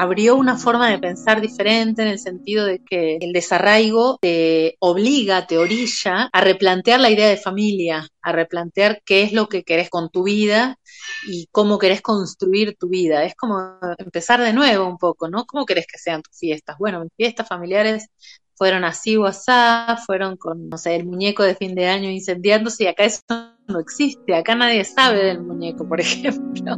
Abrió 0.00 0.36
una 0.36 0.56
forma 0.56 0.88
de 0.88 0.98
pensar 0.98 1.40
diferente 1.40 2.02
en 2.02 2.08
el 2.08 2.20
sentido 2.20 2.64
de 2.64 2.78
que 2.84 3.16
el 3.20 3.32
desarraigo 3.32 4.18
te 4.20 4.76
obliga, 4.78 5.46
te 5.46 5.58
orilla 5.58 6.28
a 6.32 6.40
replantear 6.40 7.00
la 7.00 7.10
idea 7.10 7.28
de 7.28 7.36
familia, 7.36 8.06
a 8.22 8.32
replantear 8.32 9.02
qué 9.04 9.22
es 9.22 9.32
lo 9.32 9.48
que 9.48 9.64
querés 9.64 9.90
con 9.90 10.08
tu 10.10 10.22
vida 10.22 10.78
y 11.26 11.48
cómo 11.50 11.78
querés 11.78 12.00
construir 12.00 12.76
tu 12.78 12.88
vida. 12.88 13.24
Es 13.24 13.34
como 13.34 13.58
empezar 13.98 14.40
de 14.40 14.52
nuevo 14.52 14.86
un 14.86 14.98
poco, 14.98 15.28
¿no? 15.28 15.44
¿Cómo 15.46 15.66
querés 15.66 15.86
que 15.88 15.98
sean 15.98 16.22
tus 16.22 16.38
fiestas? 16.38 16.76
Bueno, 16.78 17.00
mis 17.00 17.12
fiestas 17.16 17.48
familiares 17.48 18.06
fueron 18.54 18.84
así 18.84 19.16
WhatsApp, 19.16 19.98
fueron 20.06 20.36
con, 20.36 20.68
no 20.68 20.78
sé, 20.78 20.94
el 20.94 21.06
muñeco 21.06 21.42
de 21.42 21.56
fin 21.56 21.74
de 21.74 21.88
año 21.88 22.08
incendiándose 22.08 22.84
y 22.84 22.86
acá 22.86 23.04
eso 23.04 23.22
no 23.66 23.80
existe, 23.80 24.34
acá 24.34 24.54
nadie 24.54 24.84
sabe 24.84 25.24
del 25.24 25.40
muñeco, 25.40 25.88
por 25.88 26.00
ejemplo 26.00 26.76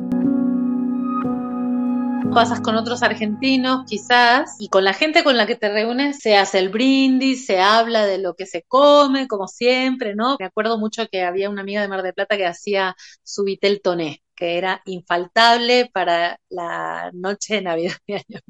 pasas 2.33 2.61
con 2.61 2.77
otros 2.77 3.03
argentinos 3.03 3.85
quizás 3.89 4.57
y 4.59 4.69
con 4.69 4.85
la 4.85 4.93
gente 4.93 5.25
con 5.25 5.37
la 5.37 5.47
que 5.47 5.57
te 5.57 5.69
reúnes 5.69 6.19
se 6.19 6.37
hace 6.37 6.59
el 6.59 6.69
brindis, 6.69 7.47
se 7.47 7.61
habla 7.61 8.07
de 8.07 8.19
lo 8.19 8.35
que 8.35 8.47
se 8.47 8.63
come, 8.63 9.27
como 9.29 9.49
siempre, 9.49 10.15
¿no? 10.15 10.37
Me 10.39 10.47
acuerdo 10.47 10.79
mucho 10.79 11.07
que 11.09 11.23
había 11.23 11.51
una 11.51 11.63
amiga 11.63 11.83
de 11.83 11.89
Mar 11.89 12.03
del 12.03 12.15
Plata 12.15 12.37
que 12.37 12.47
hacía 12.47 12.97
su 13.23 13.45
vitel 13.45 13.81
toné, 13.83 14.23
que 14.35 14.59
era 14.59 14.83
infaltable 14.85 15.91
para 15.93 16.39
la 16.49 17.11
noche 17.13 17.57
de 17.57 17.63
Navidad 17.63 17.97
de 18.07 18.15
Año 18.17 18.41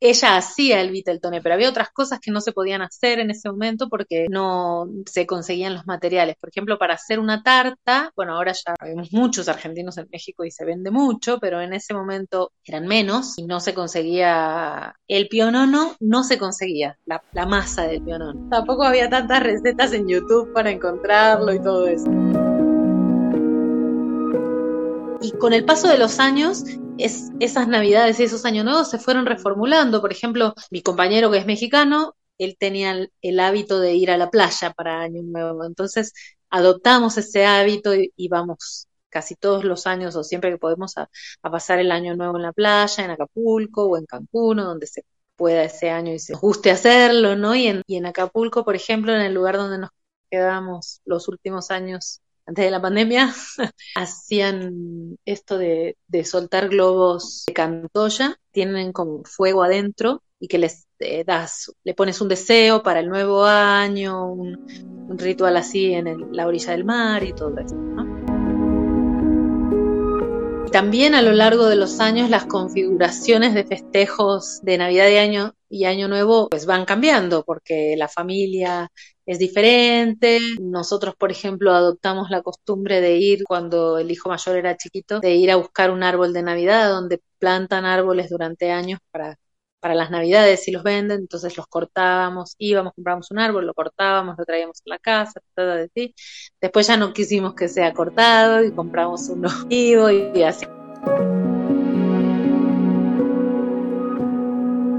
ella 0.00 0.38
hacía 0.38 0.80
el 0.80 0.90
Viteltoné, 0.90 1.42
pero 1.42 1.54
había 1.54 1.68
otras 1.68 1.90
cosas 1.90 2.20
que 2.20 2.30
no 2.30 2.40
se 2.40 2.52
podían 2.52 2.80
hacer 2.80 3.18
en 3.18 3.30
ese 3.30 3.50
momento 3.50 3.88
porque 3.90 4.26
no 4.30 4.88
se 5.04 5.26
conseguían 5.26 5.74
los 5.74 5.86
materiales. 5.86 6.36
Por 6.40 6.48
ejemplo, 6.48 6.78
para 6.78 6.94
hacer 6.94 7.20
una 7.20 7.42
tarta, 7.42 8.10
bueno, 8.16 8.34
ahora 8.34 8.52
ya 8.52 8.74
hay 8.80 8.94
muchos 9.12 9.48
argentinos 9.48 9.98
en 9.98 10.08
México 10.10 10.44
y 10.44 10.50
se 10.50 10.64
vende 10.64 10.90
mucho, 10.90 11.38
pero 11.38 11.60
en 11.60 11.74
ese 11.74 11.92
momento 11.92 12.52
eran 12.64 12.86
menos 12.86 13.38
y 13.38 13.44
no 13.44 13.60
se 13.60 13.74
conseguía 13.74 14.96
el 15.06 15.28
pionono, 15.28 15.96
no 16.00 16.24
se 16.24 16.38
conseguía 16.38 16.96
la, 17.04 17.22
la 17.32 17.44
masa 17.44 17.86
del 17.86 18.02
pionono. 18.02 18.48
Tampoco 18.48 18.84
había 18.84 19.10
tantas 19.10 19.42
recetas 19.42 19.92
en 19.92 20.08
YouTube 20.08 20.52
para 20.54 20.70
encontrarlo 20.70 21.52
y 21.52 21.62
todo 21.62 21.86
eso. 21.86 22.10
Y 25.22 25.32
con 25.32 25.52
el 25.52 25.66
paso 25.66 25.88
de 25.88 25.98
los 25.98 26.18
años, 26.18 26.64
es, 26.98 27.30
esas 27.40 27.68
navidades 27.68 28.20
y 28.20 28.24
esos 28.24 28.44
años 28.44 28.64
nuevos 28.64 28.90
se 28.90 28.98
fueron 28.98 29.26
reformulando. 29.26 30.00
Por 30.00 30.12
ejemplo, 30.12 30.54
mi 30.70 30.82
compañero 30.82 31.30
que 31.30 31.38
es 31.38 31.46
mexicano, 31.46 32.14
él 32.38 32.56
tenía 32.58 33.08
el, 33.22 33.40
hábito 33.40 33.80
de 33.80 33.94
ir 33.94 34.10
a 34.10 34.16
la 34.16 34.30
playa 34.30 34.72
para 34.72 35.02
Año 35.02 35.22
Nuevo. 35.22 35.64
Entonces, 35.64 36.12
adoptamos 36.50 37.18
ese 37.18 37.46
hábito 37.46 37.92
y, 37.94 38.28
vamos 38.28 38.88
casi 39.08 39.34
todos 39.34 39.64
los 39.64 39.86
años 39.86 40.14
o 40.16 40.24
siempre 40.24 40.50
que 40.50 40.58
podemos 40.58 40.96
a, 40.98 41.10
pasar 41.42 41.78
el 41.80 41.92
Año 41.92 42.16
Nuevo 42.16 42.36
en 42.36 42.42
la 42.42 42.52
playa, 42.52 43.04
en 43.04 43.10
Acapulco 43.10 43.84
o 43.86 43.96
en 43.98 44.06
Cancún, 44.06 44.58
donde 44.58 44.86
se 44.86 45.04
pueda 45.36 45.64
ese 45.64 45.90
año 45.90 46.12
y 46.12 46.18
se 46.18 46.34
guste 46.34 46.70
hacerlo, 46.70 47.36
¿no? 47.36 47.54
Y 47.54 47.66
en, 47.66 47.82
y 47.86 47.96
en 47.96 48.06
Acapulco, 48.06 48.64
por 48.64 48.76
ejemplo, 48.76 49.14
en 49.14 49.22
el 49.22 49.34
lugar 49.34 49.56
donde 49.56 49.78
nos 49.78 49.90
quedamos 50.30 51.00
los 51.04 51.28
últimos 51.28 51.70
años 51.70 52.20
antes 52.46 52.64
de 52.64 52.70
la 52.70 52.82
pandemia, 52.82 53.34
hacían 53.94 55.16
esto 55.24 55.58
de, 55.58 55.96
soltar 56.24 56.68
globos 56.68 57.44
de 57.46 57.52
cantoya, 57.52 58.36
tienen 58.50 58.92
como 58.92 59.22
fuego 59.24 59.62
adentro 59.62 60.22
y 60.38 60.48
que 60.48 60.58
les 60.58 60.86
eh, 60.98 61.24
das, 61.24 61.72
le 61.84 61.94
pones 61.94 62.20
un 62.20 62.28
deseo 62.28 62.82
para 62.82 63.00
el 63.00 63.08
nuevo 63.08 63.44
año, 63.44 64.32
un, 64.32 64.58
ritual 65.18 65.56
así 65.56 65.92
en 65.92 66.32
la 66.32 66.46
orilla 66.46 66.70
del 66.70 66.84
mar 66.84 67.24
y 67.24 67.32
todo 67.32 67.58
eso. 67.58 67.76
También 70.70 71.16
a 71.16 71.22
lo 71.22 71.32
largo 71.32 71.66
de 71.66 71.74
los 71.74 71.98
años 71.98 72.30
las 72.30 72.46
configuraciones 72.46 73.54
de 73.54 73.64
festejos 73.64 74.60
de 74.62 74.78
Navidad 74.78 75.08
y 75.08 75.16
Año, 75.16 75.54
y 75.68 75.84
Año 75.84 76.06
Nuevo 76.06 76.48
pues 76.48 76.64
van 76.64 76.84
cambiando 76.84 77.44
porque 77.44 77.96
la 77.96 78.06
familia 78.06 78.88
es 79.30 79.38
diferente. 79.38 80.40
Nosotros, 80.60 81.14
por 81.16 81.30
ejemplo, 81.30 81.72
adoptamos 81.72 82.30
la 82.30 82.42
costumbre 82.42 83.00
de 83.00 83.16
ir, 83.18 83.44
cuando 83.44 83.98
el 83.98 84.10
hijo 84.10 84.28
mayor 84.28 84.56
era 84.56 84.76
chiquito, 84.76 85.20
de 85.20 85.36
ir 85.36 85.52
a 85.52 85.56
buscar 85.56 85.92
un 85.92 86.02
árbol 86.02 86.32
de 86.32 86.42
Navidad 86.42 86.90
donde 86.90 87.20
plantan 87.38 87.84
árboles 87.84 88.28
durante 88.28 88.72
años 88.72 88.98
para, 89.12 89.38
para 89.78 89.94
las 89.94 90.10
Navidades 90.10 90.66
y 90.66 90.72
los 90.72 90.82
venden, 90.82 91.20
entonces 91.20 91.56
los 91.56 91.68
cortábamos, 91.68 92.56
íbamos, 92.58 92.92
comprábamos 92.92 93.30
un 93.30 93.38
árbol, 93.38 93.66
lo 93.66 93.74
cortábamos, 93.74 94.34
lo 94.36 94.44
traíamos 94.44 94.78
a 94.78 94.90
la 94.90 94.98
casa, 94.98 95.40
de 95.56 96.12
Después 96.60 96.88
ya 96.88 96.96
no 96.96 97.12
quisimos 97.12 97.54
que 97.54 97.68
sea 97.68 97.92
cortado 97.94 98.64
y 98.64 98.72
compramos 98.72 99.28
uno 99.28 99.48
vivo 99.68 100.10
y 100.10 100.42
así. 100.42 100.66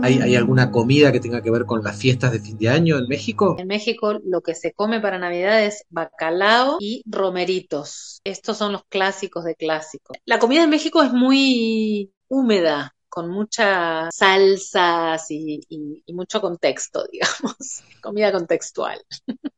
¿Hay, 0.02 0.36
alguna 0.36 0.72
comida 0.72 1.12
que 1.12 1.20
tenga 1.20 1.42
que 1.42 1.52
ver 1.52 1.66
con 1.66 1.84
las 1.84 1.98
fiestas 1.98 2.32
de 2.32 2.40
fin 2.40 2.58
de 2.58 2.70
año 2.70 2.98
en 2.98 3.08
México? 3.08 3.56
En 3.60 3.68
México 3.68 4.20
lo 4.24 4.42
que 4.42 4.56
se 4.56 4.74
come 4.74 5.00
para 5.00 5.18
Navidad 5.18 5.64
es 5.64 5.86
bacalao 5.90 6.78
y 6.80 7.04
romeritos. 7.06 8.22
Estos 8.24 8.58
son 8.58 8.72
los 8.72 8.84
clásicos 8.86 9.44
de 9.44 9.56
clásicos. 9.56 10.18
La 10.26 10.40
comida 10.40 10.64
en 10.64 10.70
México 10.70 11.02
es 11.04 11.14
muy 11.14 12.12
húmeda, 12.28 12.96
con 13.12 13.30
muchas 13.30 14.16
salsas 14.16 15.30
y, 15.30 15.60
mucho 16.14 16.40
contexto, 16.40 17.06
digamos, 17.12 17.84
comida 18.02 18.32
contextual. 18.32 19.02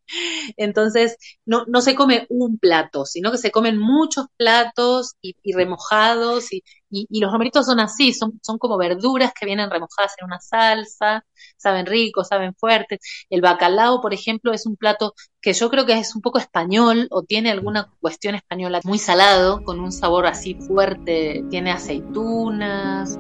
Entonces, 0.58 1.18
no, 1.46 1.66
se 1.82 1.94
come 1.94 2.26
un 2.30 2.58
plato, 2.58 3.06
sino 3.06 3.32
que 3.32 3.38
se 3.38 3.52
comen 3.52 3.78
muchos 3.78 4.26
platos 4.38 5.14
y, 5.22 5.36
remojados, 5.54 6.52
y, 6.52 6.64
los 7.10 7.32
romeritos 7.32 7.66
son 7.66 7.80
así, 7.80 8.14
son, 8.14 8.40
son 8.42 8.58
como 8.58 8.78
verduras 8.78 9.34
que 9.34 9.46
vienen 9.46 9.70
remojadas 9.70 10.14
en 10.20 10.26
una 10.26 10.40
salsa, 10.40 11.26
saben 11.58 11.86
ricos, 11.86 12.28
saben 12.28 12.54
fuertes. 12.56 13.00
El 13.30 13.42
bacalao, 13.42 14.02
por 14.02 14.14
ejemplo, 14.14 14.54
es 14.54 14.66
un 14.66 14.76
plato 14.76 15.14
que 15.42 15.54
yo 15.54 15.70
creo 15.70 15.86
que 15.86 15.98
es 15.98 16.16
un 16.16 16.22
poco 16.22 16.40
español 16.40 17.08
o 17.12 17.24
tiene 17.24 17.52
alguna 17.52 17.92
cuestión 18.00 18.36
española, 18.36 18.80
muy 18.84 19.00
salado, 19.00 19.64
con 19.64 19.80
un 19.80 19.92
sabor 19.92 20.28
así 20.28 20.56
fuerte, 20.56 21.44
tiene 21.50 21.72
aceitunas. 21.72 23.20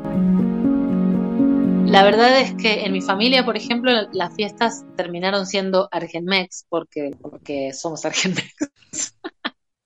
La 1.86 2.04
verdad 2.04 2.40
es 2.40 2.56
que 2.56 2.86
en 2.86 2.92
mi 2.92 3.02
familia, 3.02 3.46
por 3.46 3.56
ejemplo, 3.56 3.92
las 4.14 4.34
fiestas 4.36 4.84
terminaron 4.96 5.46
siendo 5.46 5.90
Argenmex 5.92 6.66
porque, 6.70 7.12
porque 7.22 7.72
somos 7.74 8.06
Argenmex. 8.06 8.56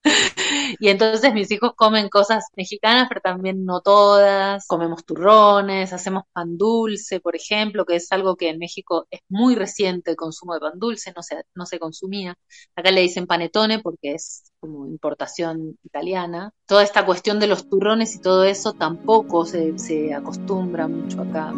Y 0.80 0.88
entonces 0.88 1.32
mis 1.34 1.50
hijos 1.50 1.72
comen 1.76 2.08
cosas 2.08 2.46
mexicanas, 2.56 3.06
pero 3.08 3.20
también 3.20 3.64
no 3.64 3.80
todas. 3.80 4.66
Comemos 4.66 5.04
turrones, 5.04 5.92
hacemos 5.92 6.24
pan 6.32 6.56
dulce, 6.56 7.20
por 7.20 7.36
ejemplo, 7.36 7.84
que 7.84 7.96
es 7.96 8.12
algo 8.12 8.36
que 8.36 8.50
en 8.50 8.58
México 8.58 9.06
es 9.10 9.20
muy 9.28 9.54
reciente 9.54 10.10
el 10.10 10.16
consumo 10.16 10.54
de 10.54 10.60
pan 10.60 10.78
dulce, 10.78 11.12
no 11.16 11.22
se, 11.22 11.42
no 11.54 11.66
se 11.66 11.78
consumía. 11.78 12.36
Acá 12.76 12.90
le 12.90 13.00
dicen 13.00 13.26
panetone 13.26 13.80
porque 13.80 14.14
es 14.14 14.52
como 14.60 14.86
importación 14.86 15.78
italiana. 15.82 16.52
Toda 16.66 16.82
esta 16.82 17.06
cuestión 17.06 17.40
de 17.40 17.46
los 17.46 17.68
turrones 17.68 18.14
y 18.14 18.20
todo 18.20 18.44
eso 18.44 18.72
tampoco 18.72 19.44
se, 19.46 19.78
se 19.78 20.14
acostumbra 20.14 20.88
mucho 20.88 21.22
acá. 21.22 21.52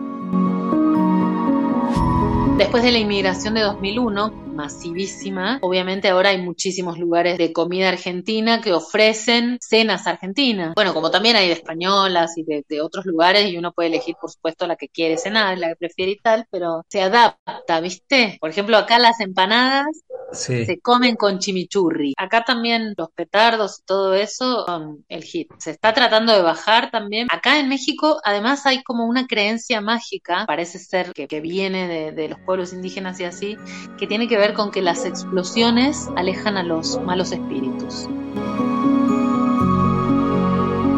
Después 2.59 2.83
de 2.83 2.93
la 2.93 2.99
inmigración 2.99 3.55
de 3.55 3.63
2001, 3.63 4.31
masivísima, 4.55 5.59
obviamente 5.63 6.09
ahora 6.09 6.29
hay 6.29 6.43
muchísimos 6.43 6.99
lugares 6.99 7.39
de 7.39 7.53
comida 7.53 7.89
argentina 7.89 8.61
que 8.61 8.75
ofrecen 8.75 9.57
cenas 9.61 10.07
argentinas. 10.07 10.75
Bueno, 10.75 10.93
como 10.93 11.11
también 11.11 11.37
hay 11.37 11.47
de 11.47 11.55
españolas 11.55 12.37
y 12.37 12.45
de, 12.45 12.83
otros 12.83 13.07
lugares 13.07 13.51
y 13.51 13.57
uno 13.57 13.73
puede 13.73 13.89
elegir, 13.89 14.17
por 14.21 14.31
supuesto, 14.31 14.67
la 14.67 14.77
que 14.77 14.89
quiere 14.89 15.17
cenar, 15.17 15.57
la 15.59 15.69
que 15.69 15.77
prefiere 15.77 16.13
y 16.13 16.19
tal, 16.19 16.47
pero 16.51 16.85
se 16.89 17.01
adapta, 17.01 17.81
¿viste? 17.81 18.37
Por 18.41 18.51
ejemplo, 18.51 18.77
acá 18.77 18.99
las 18.99 19.21
empanadas 19.21 19.87
se 20.33 20.81
comen 20.81 21.17
con 21.17 21.39
chimichurri. 21.39 22.15
Acá 22.17 22.45
también 22.45 22.95
los 22.97 23.11
petardos 23.11 23.81
y 23.81 23.85
todo 23.85 24.15
eso 24.15 24.65
son 24.67 25.05
el 25.09 25.25
hit. 25.25 25.51
Se 25.59 25.71
está 25.71 25.93
tratando 25.93 26.33
de 26.33 26.43
bajar 26.43 26.91
también. 26.91 27.29
Acá 27.31 27.59
en 27.59 27.69
México, 27.69 28.21
además, 28.25 28.67
hay 28.67 28.83
como 28.83 29.07
una 29.07 29.27
creencia 29.27 29.81
mágica, 29.81 30.45
parece 30.47 30.79
ser 30.79 31.13
que, 31.13 31.41
viene 31.41 31.89
de, 31.89 32.13
de 32.13 32.29
los 32.29 32.39
pueblos 32.41 32.73
indígenas 32.73 33.19
y 33.21 33.25
así, 33.25 33.57
que 33.99 34.07
tiene 34.07 34.29
que 34.29 34.37
ver 34.37 34.53
con 34.53 34.71
que 34.71 34.83
las 34.83 35.05
explosiones 35.05 36.09
alejan 36.17 36.57
a 36.57 36.63
los 36.63 37.01
malos 37.01 37.33
espíritus. 37.33 38.09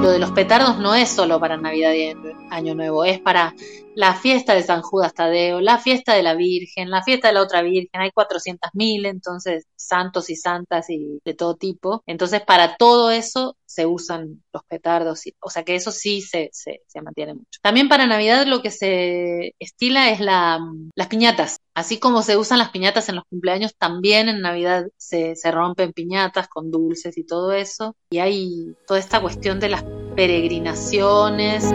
Lo 0.02 0.10
de 0.10 0.18
los 0.18 0.32
petardos 0.32 0.78
no 0.78 0.96
es 0.96 1.10
solo 1.10 1.38
para 1.38 1.56
Navidad 1.56 1.92
y 1.92 2.12
Año 2.50 2.74
Nuevo, 2.74 3.04
es 3.04 3.20
para 3.20 3.54
la 3.94 4.14
fiesta 4.14 4.54
de 4.54 4.62
San 4.62 4.82
Judas 4.82 5.14
Tadeo, 5.14 5.60
la 5.60 5.78
fiesta 5.78 6.14
de 6.14 6.22
la 6.22 6.34
Virgen, 6.34 6.90
la 6.90 7.02
fiesta 7.02 7.28
de 7.28 7.34
la 7.34 7.42
otra 7.42 7.62
Virgen, 7.62 8.00
hay 8.00 8.10
400.000, 8.10 9.06
entonces 9.06 9.66
santos 9.76 10.30
y 10.30 10.36
santas 10.36 10.88
y 10.88 11.20
de 11.24 11.34
todo 11.34 11.56
tipo. 11.56 12.02
Entonces 12.06 12.42
para 12.42 12.76
todo 12.76 13.10
eso 13.10 13.56
se 13.66 13.86
usan 13.86 14.42
los 14.52 14.64
petardos, 14.64 15.22
o 15.40 15.50
sea 15.50 15.64
que 15.64 15.74
eso 15.74 15.92
sí 15.92 16.20
se, 16.20 16.50
se, 16.52 16.80
mantiene 17.02 17.34
mucho. 17.34 17.58
También 17.62 17.88
para 17.88 18.06
Navidad 18.06 18.46
lo 18.46 18.60
que 18.60 18.70
se 18.70 19.54
estila 19.58 20.10
es 20.10 20.20
la, 20.20 20.60
las 20.94 21.06
piñatas. 21.08 21.56
Así 21.74 21.98
como 21.98 22.20
se 22.20 22.36
usan 22.36 22.58
las 22.58 22.70
piñatas 22.70 23.08
en 23.08 23.16
los 23.16 23.24
cumpleaños, 23.24 23.74
también 23.78 24.28
en 24.28 24.42
Navidad 24.42 24.86
se, 24.98 25.36
se 25.36 25.50
rompen 25.50 25.94
piñatas 25.94 26.48
con 26.48 26.70
dulces 26.70 27.16
y 27.16 27.24
todo 27.24 27.52
eso. 27.52 27.96
Y 28.10 28.18
hay 28.18 28.74
toda 28.86 29.00
esta 29.00 29.22
cuestión 29.22 29.58
de 29.58 29.70
las 29.70 29.84
peregrinaciones 30.14 31.72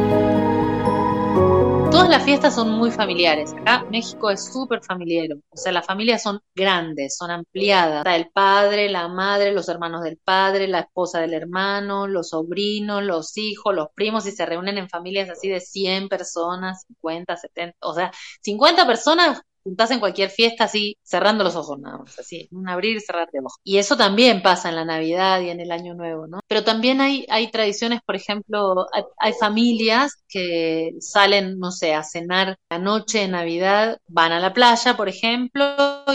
todas 1.97 2.09
las 2.11 2.25
fiestas 2.25 2.53
son 2.53 2.69
muy 2.69 2.91
familiares. 2.91 3.55
Acá 3.59 3.83
México 3.89 4.29
es 4.29 4.53
súper 4.53 4.83
familiar. 4.83 5.29
O 5.49 5.57
sea, 5.57 5.71
las 5.71 5.83
familias 5.83 6.21
son 6.21 6.39
grandes, 6.53 7.17
son 7.17 7.31
ampliadas. 7.31 8.05
El 8.05 8.29
padre, 8.29 8.87
la 8.87 9.07
madre, 9.07 9.51
los 9.51 9.67
hermanos 9.67 10.03
del 10.03 10.19
padre, 10.23 10.67
la 10.67 10.81
esposa 10.81 11.21
del 11.21 11.33
hermano, 11.33 12.05
los 12.05 12.29
sobrinos, 12.29 13.01
los 13.01 13.35
hijos, 13.39 13.73
los 13.73 13.87
primos, 13.95 14.27
y 14.27 14.31
se 14.31 14.45
reúnen 14.45 14.77
en 14.77 14.89
familias 14.89 15.31
así 15.31 15.49
de 15.49 15.59
100 15.59 16.07
personas, 16.07 16.83
50, 16.85 17.35
70, 17.35 17.77
o 17.81 17.95
sea, 17.95 18.11
50 18.43 18.85
personas 18.85 19.41
juntás 19.67 19.91
en 19.91 19.99
cualquier 19.99 20.29
fiesta 20.29 20.63
así, 20.63 20.97
cerrando 21.03 21.43
los 21.43 21.55
ojos 21.57 21.77
nada 21.77 21.97
más, 21.97 22.17
así, 22.17 22.47
un 22.51 22.69
abrir 22.69 22.95
y 22.95 23.01
cerrar 23.01 23.29
de 23.31 23.39
ojos. 23.39 23.59
Y 23.65 23.77
eso 23.77 23.97
también 23.97 24.41
pasa 24.41 24.69
en 24.69 24.75
la 24.77 24.85
Navidad 24.85 25.41
y 25.41 25.49
en 25.49 25.59
el 25.59 25.71
Año 25.71 25.93
Nuevo, 25.93 26.25
¿no? 26.25 26.39
Pero 26.47 26.63
también 26.63 27.01
hay, 27.01 27.25
hay 27.29 27.51
tradiciones, 27.51 27.99
por 28.05 28.15
ejemplo, 28.15 28.87
hay, 29.19 29.33
familias 29.33 30.23
que 30.29 30.93
salen, 30.99 31.59
no 31.59 31.71
sé, 31.71 31.93
a 31.93 32.03
cenar 32.03 32.57
la 32.69 32.79
noche 32.79 33.19
de 33.19 33.27
Navidad, 33.27 33.97
van 34.07 34.31
a 34.31 34.39
la 34.39 34.53
playa, 34.53 34.95
por 34.95 35.09
ejemplo, 35.09 35.65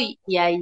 y, 0.00 0.18
y 0.26 0.38
hay 0.38 0.59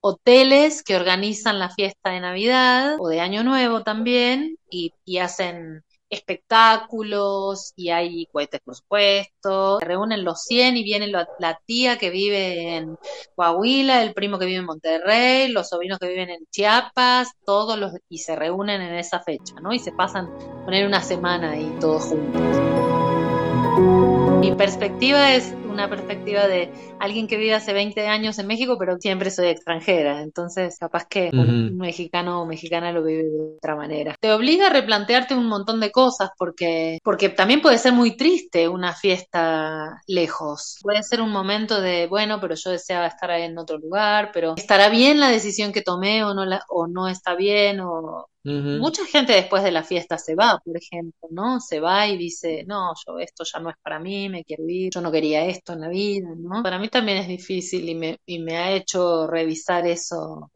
hoteles 0.00 0.82
que 0.82 0.96
organizan 0.96 1.60
la 1.60 1.70
fiesta 1.70 2.10
de 2.10 2.20
Navidad 2.20 2.96
o 2.98 3.08
de 3.08 3.20
Año 3.20 3.44
Nuevo 3.44 3.82
también 3.82 4.56
y, 4.68 4.92
y 5.04 5.18
hacen 5.18 5.84
espectáculos 6.12 7.72
y 7.74 7.88
hay 7.90 8.26
cohetes, 8.26 8.60
por 8.64 8.76
supuesto. 8.76 9.78
Se 9.80 9.84
reúnen 9.84 10.24
los 10.24 10.42
100 10.42 10.76
y 10.76 10.84
viene 10.84 11.06
la, 11.08 11.26
tía 11.64 11.96
que 11.96 12.10
vive 12.10 12.76
en 12.76 12.98
Coahuila, 13.34 14.02
el 14.02 14.12
primo 14.12 14.38
que 14.38 14.46
vive 14.46 14.58
en 14.58 14.66
Monterrey, 14.66 15.48
los 15.48 15.70
sobrinos 15.70 15.98
que 15.98 16.08
viven 16.08 16.28
en 16.30 16.46
Chiapas, 16.50 17.32
todos 17.46 17.78
los 17.78 17.92
y 18.08 18.18
se 18.18 18.36
reúnen 18.36 18.82
en 18.82 18.94
esa 18.94 19.20
fecha, 19.20 19.54
¿no? 19.62 19.72
Y 19.72 19.78
se 19.78 19.92
pasan 19.92 20.30
poner 20.64 20.86
una 20.86 21.02
semana 21.02 21.52
ahí 21.52 21.74
todos 21.80 22.04
juntos. 22.04 22.42
Mi 24.40 24.54
perspectiva 24.54 25.32
es 25.34 25.54
una 25.72 25.88
perspectiva 25.88 26.46
de 26.46 26.70
alguien 27.00 27.26
que 27.26 27.36
vive 27.36 27.54
hace 27.54 27.72
20 27.72 28.06
años 28.06 28.38
en 28.38 28.46
México, 28.46 28.76
pero 28.78 28.96
siempre 28.98 29.30
soy 29.30 29.48
extranjera. 29.48 30.22
Entonces, 30.22 30.76
capaz 30.78 31.06
que 31.06 31.30
un 31.32 31.76
mexicano 31.76 32.42
o 32.42 32.46
mexicana 32.46 32.92
lo 32.92 33.02
vive 33.02 33.24
de 33.24 33.56
otra 33.56 33.76
manera. 33.76 34.14
Te 34.20 34.32
obliga 34.32 34.66
a 34.66 34.72
replantearte 34.72 35.34
un 35.34 35.46
montón 35.46 35.80
de 35.80 35.90
cosas 35.90 36.30
porque, 36.38 36.98
porque 37.02 37.28
también 37.28 37.60
puede 37.60 37.78
ser 37.78 37.92
muy 37.92 38.16
triste 38.16 38.68
una 38.68 38.94
fiesta 38.94 40.00
lejos. 40.06 40.78
Puede 40.82 41.02
ser 41.02 41.20
un 41.20 41.30
momento 41.30 41.80
de, 41.80 42.06
bueno, 42.06 42.38
pero 42.40 42.54
yo 42.54 42.70
deseaba 42.70 43.06
estar 43.06 43.30
en 43.30 43.58
otro 43.58 43.78
lugar, 43.78 44.30
pero 44.32 44.54
¿estará 44.56 44.88
bien 44.88 45.20
la 45.20 45.28
decisión 45.28 45.72
que 45.72 45.82
tomé 45.82 46.24
o 46.24 46.34
no, 46.34 46.44
la, 46.44 46.62
o 46.68 46.86
no 46.86 47.08
está 47.08 47.34
bien? 47.34 47.80
O, 47.80 48.28
Mucha 48.44 49.04
gente 49.06 49.34
después 49.34 49.62
de 49.62 49.70
la 49.70 49.84
fiesta 49.84 50.18
se 50.18 50.34
va, 50.34 50.60
por 50.64 50.76
ejemplo, 50.76 51.28
¿no? 51.30 51.60
Se 51.60 51.78
va 51.78 52.08
y 52.08 52.16
dice, 52.16 52.64
no, 52.66 52.92
yo 53.06 53.18
esto 53.20 53.44
ya 53.44 53.60
no 53.60 53.70
es 53.70 53.76
para 53.82 54.00
mí, 54.00 54.28
me 54.28 54.44
quiero 54.44 54.64
ir, 54.66 54.90
yo 54.92 55.00
no 55.00 55.12
quería 55.12 55.44
esto 55.46 55.74
en 55.74 55.80
la 55.82 55.88
vida, 55.88 56.28
¿no? 56.36 56.62
Para 56.62 56.78
mí 56.80 56.88
también 56.88 57.18
es 57.18 57.28
difícil 57.28 57.88
y 57.88 57.94
me, 57.94 58.18
y 58.26 58.40
me 58.40 58.56
ha 58.56 58.72
hecho 58.72 59.28
revisar 59.28 59.86
eso 59.86 60.50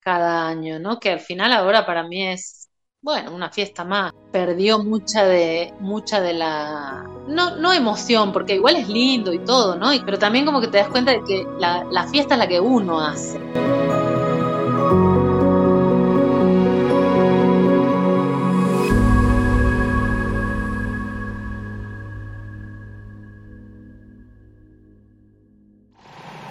cada 0.00 0.46
año, 0.48 0.78
¿no? 0.78 0.98
Que 1.00 1.10
al 1.10 1.20
final 1.20 1.52
ahora 1.52 1.86
para 1.86 2.02
mí 2.02 2.26
es, 2.26 2.68
bueno, 3.00 3.34
una 3.34 3.50
fiesta 3.50 3.84
más. 3.84 4.12
Perdió 4.30 4.78
mucha 4.80 5.24
de, 5.24 5.72
mucha 5.80 6.20
de 6.20 6.34
la, 6.34 7.04
no, 7.28 7.56
no 7.56 7.72
emoción, 7.72 8.32
porque 8.32 8.56
igual 8.56 8.76
es 8.76 8.88
lindo 8.88 9.32
y 9.32 9.38
todo, 9.38 9.76
¿no? 9.76 9.90
pero 10.04 10.18
también 10.18 10.44
como 10.44 10.60
que 10.60 10.68
te 10.68 10.78
das 10.78 10.88
cuenta 10.88 11.12
de 11.12 11.22
que 11.24 11.46
la, 11.58 11.84
la 11.90 12.06
fiesta 12.08 12.34
es 12.34 12.38
la 12.38 12.48
que 12.48 12.60
uno 12.60 13.00
hace. 13.00 13.38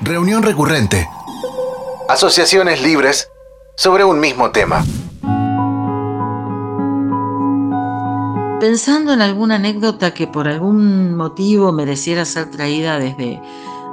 Reunión 0.04 0.42
recurrente. 0.42 1.08
Asociaciones 2.10 2.82
libres 2.82 3.30
sobre 3.78 4.04
un 4.04 4.20
mismo 4.20 4.50
tema. 4.50 4.84
Pensando 8.60 9.14
en 9.14 9.22
alguna 9.22 9.56
anécdota 9.56 10.12
que 10.12 10.26
por 10.26 10.48
algún 10.48 11.14
motivo 11.16 11.72
mereciera 11.72 12.26
ser 12.26 12.50
traída 12.50 12.98
desde 12.98 13.40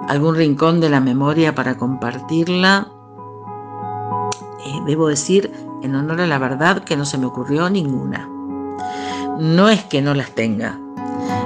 algún 0.08 0.34
rincón 0.34 0.80
de 0.80 0.88
la 0.88 1.00
memoria 1.00 1.54
para 1.54 1.76
compartirla, 1.76 2.88
eh, 4.64 4.80
debo 4.86 5.08
decir, 5.08 5.52
en 5.82 5.94
honor 5.94 6.22
a 6.22 6.26
la 6.26 6.38
verdad, 6.38 6.84
que 6.84 6.96
no 6.96 7.04
se 7.04 7.18
me 7.18 7.26
ocurrió 7.26 7.68
ninguna. 7.68 8.26
No 9.38 9.68
es 9.68 9.84
que 9.84 10.00
no 10.00 10.14
las 10.14 10.30
tenga, 10.30 10.80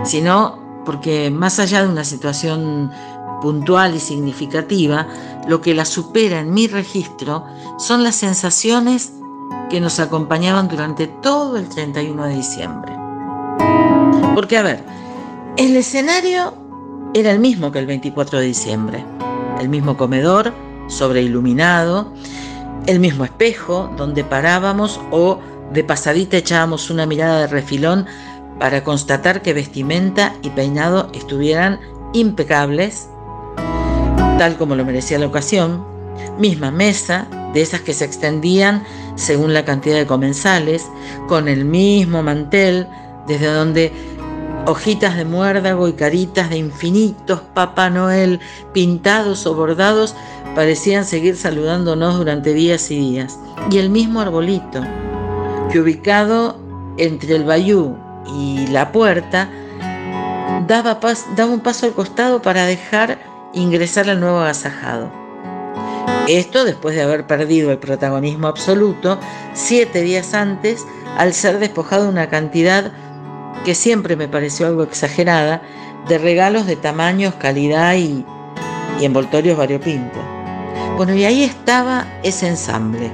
sino 0.04 0.62
porque 0.84 1.30
más 1.32 1.58
allá 1.58 1.82
de 1.82 1.88
una 1.88 2.04
situación 2.04 2.92
puntual 3.43 3.97
y 3.97 4.01
significativa, 4.01 5.07
lo 5.49 5.61
que 5.61 5.74
la 5.74 5.84
supera 5.84 6.40
en 6.40 6.55
mi 6.55 6.68
registro 6.68 7.45
son 7.78 8.05
las 8.05 8.14
sensaciones 8.14 9.12
que 9.68 9.80
nos 9.80 9.99
acompañaban 9.99 10.68
durante 10.68 11.09
todo 11.09 11.57
el 11.57 11.68
31 11.68 12.26
de 12.26 12.34
diciembre. 12.34 12.93
Porque, 14.34 14.57
a 14.57 14.62
ver, 14.62 14.84
el 15.57 15.76
escenario 15.76 16.55
era 17.14 17.30
el 17.32 17.40
mismo 17.40 17.72
que 17.72 17.80
el 17.80 17.86
24 17.86 18.38
de 18.38 18.47
diciembre. 18.47 19.05
El 19.61 19.68
mismo 19.68 19.97
comedor, 19.97 20.53
sobreiluminado, 20.88 22.12
el 22.86 23.01
mismo 23.01 23.24
espejo 23.24 23.90
donde 23.97 24.24
parábamos 24.24 25.01
o 25.11 25.38
de 25.72 25.84
pasadita 25.84 26.36
echábamos 26.36 26.90
una 26.90 27.07
mirada 27.07 27.40
de 27.40 27.47
refilón 27.47 28.07
para 28.59 28.84
constatar 28.84 29.43
que 29.43 29.55
vestimenta 29.55 30.34
y 30.43 30.51
peinado 30.51 31.11
estuvieran 31.14 31.80
impecables 32.12 33.09
tal 34.39 34.57
como 34.57 34.74
lo 34.74 34.85
merecía 34.85 35.18
la 35.18 35.26
ocasión, 35.26 35.85
misma 36.39 36.70
mesa, 36.70 37.26
de 37.53 37.62
esas 37.62 37.83
que 37.83 37.93
se 37.93 38.05
extendían 38.05 38.83
según 39.14 39.53
la 39.53 39.64
cantidad 39.64 39.97
de 39.97 40.07
comensales, 40.07 40.87
con 41.28 41.49
el 41.49 41.64
mismo 41.64 42.22
mantel, 42.22 42.87
desde 43.26 43.47
donde 43.47 43.93
hojitas 44.66 45.16
de 45.16 45.24
muérdago 45.24 45.89
y 45.89 45.93
caritas 45.95 46.51
de 46.51 46.57
infinitos 46.57 47.41
Papá 47.55 47.91
Noel 47.91 48.41
pintados 48.72 49.47
o 49.47 49.55
bordados 49.55 50.14
parecían 50.55 51.05
seguir 51.05 51.37
saludándonos 51.37 52.16
durante 52.16 52.55
días 52.55 52.91
y 52.91 52.99
días. 52.99 53.39
Y 53.70 53.78
el 53.78 53.91
mismo 53.91 54.20
arbolito, 54.20 54.83
que 55.70 55.80
ubicado 55.80 56.57
entre 56.99 57.37
el 57.37 57.45
bayú 57.45 57.97
y 58.35 58.66
la 58.68 58.93
puerta, 58.93 59.51
daba, 60.66 60.99
daba 61.37 61.53
un 61.53 61.61
paso 61.61 61.87
al 61.87 61.93
costado 61.93 62.43
para 62.43 62.66
dejar 62.66 63.32
ingresar 63.53 64.09
al 64.09 64.20
nuevo 64.20 64.40
agasajado. 64.40 65.12
Esto 66.28 66.64
después 66.64 66.94
de 66.94 67.03
haber 67.03 67.26
perdido 67.26 67.72
el 67.72 67.78
protagonismo 67.78 68.46
absoluto 68.46 69.18
siete 69.55 70.03
días 70.03 70.34
antes 70.34 70.86
al 71.18 71.34
ser 71.34 71.59
despojado 71.59 72.05
de 72.05 72.11
una 72.11 72.28
cantidad 72.28 72.92
que 73.64 73.74
siempre 73.74 74.16
me 74.16 74.28
pareció 74.28 74.66
algo 74.66 74.82
exagerada 74.82 75.62
de 76.09 76.18
regalos 76.18 76.66
de 76.66 76.76
tamaños, 76.76 77.34
calidad 77.34 77.94
y, 77.96 78.24
envoltorios 79.00 79.59
variopintos. 79.59 80.22
Bueno, 80.96 81.14
y 81.14 81.24
ahí 81.24 81.42
estaba 81.42 82.07
ese 82.22 82.46
ensamble, 82.46 83.11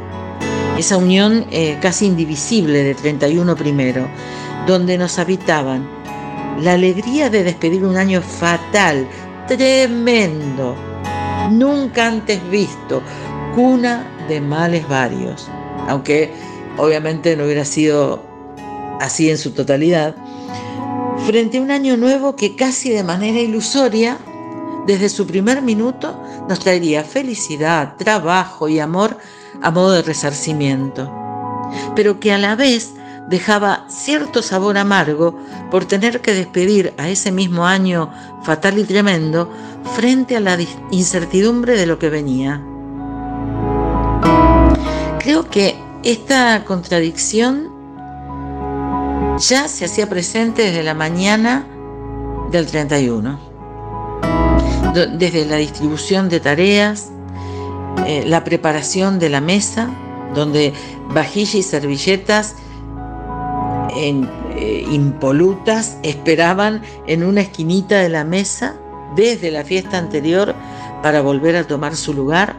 esa 0.77 0.99
unión 0.99 1.47
eh, 1.51 1.79
casi 1.81 2.05
indivisible 2.05 2.83
de 2.83 2.95
31 2.95 3.57
primero, 3.57 4.07
donde 4.67 4.99
nos 4.99 5.19
habitaban 5.19 5.89
la 6.61 6.75
alegría 6.75 7.31
de 7.31 7.43
despedir 7.43 7.85
un 7.85 7.97
año 7.97 8.21
fatal 8.21 9.07
tremendo, 9.49 10.77
nunca 11.51 12.07
antes 12.07 12.39
visto, 12.51 13.03
cuna 13.55 14.07
de 14.29 14.41
males 14.41 14.87
varios, 14.87 15.49
aunque 15.89 16.33
obviamente 16.77 17.37
no 17.37 17.45
hubiera 17.45 17.65
sido 17.65 18.23
así 19.01 19.31
en 19.31 19.39
su 19.39 19.53
totalidad, 19.53 20.15
frente 21.27 21.59
a 21.59 21.63
un 21.63 21.71
año 21.71 21.97
nuevo 21.97 22.37
que 22.37 22.55
casi 22.55 22.91
de 22.91 23.03
manera 23.03 23.41
ilusoria, 23.41 24.19
desde 24.87 25.09
su 25.09 25.27
primer 25.27 25.63
minuto, 25.63 26.23
nos 26.49 26.61
traería 26.61 27.03
felicidad, 27.03 27.97
trabajo 27.97 28.69
y 28.69 28.79
amor 28.79 29.19
a 29.63 29.71
modo 29.71 29.93
de 29.93 30.03
resarcimiento, 30.03 31.13
pero 31.97 32.21
que 32.21 32.33
a 32.33 32.39
la 32.39 32.55
vez 32.55 32.93
dejaba 33.29 33.85
cierto 33.89 34.43
sabor 34.43 34.79
amargo 34.79 35.39
por 35.71 35.85
tener 35.85 36.21
que 36.21 36.33
despedir 36.33 36.95
a 36.97 37.09
ese 37.09 37.31
mismo 37.31 37.67
año 37.67 38.11
fatal 38.43 38.79
y 38.79 38.85
tremendo 38.85 39.51
frente 39.97 40.37
a 40.37 40.41
la 40.41 40.57
incertidumbre 40.91 41.77
de 41.77 41.87
lo 41.87 41.99
que 41.99 42.09
venía. 42.09 42.63
Creo 45.19 45.49
que 45.49 45.77
esta 46.05 46.65
contradicción 46.65 47.71
ya 49.39 49.69
se 49.69 49.85
hacía 49.85 50.09
presente 50.09 50.63
desde 50.63 50.83
la 50.83 50.95
mañana 50.95 51.67
del 52.51 52.67
31, 52.67 53.39
desde 55.19 55.45
la 55.45 55.57
distribución 55.57 56.31
de 56.31 56.41
tareas, 56.41 57.11
eh, 58.07 58.25
la 58.27 58.43
preparación 58.43 59.19
de 59.19 59.29
la 59.29 59.41
mesa, 59.41 59.91
donde 60.35 60.73
vajilla 61.11 61.59
y 61.59 61.63
servilletas 61.63 62.55
eh, 63.95 64.87
impolutas 64.91 65.99
esperaban 66.03 66.83
en 67.07 67.25
una 67.25 67.41
esquinita 67.41 67.99
de 67.99 68.09
la 68.09 68.25
mesa 68.25 68.77
desde 69.17 69.51
la 69.51 69.65
fiesta 69.65 69.99
anterior 69.99 70.55
para 71.03 71.21
volver 71.21 71.57
a 71.57 71.65
tomar 71.65 71.97
su 71.97 72.13
lugar, 72.13 72.57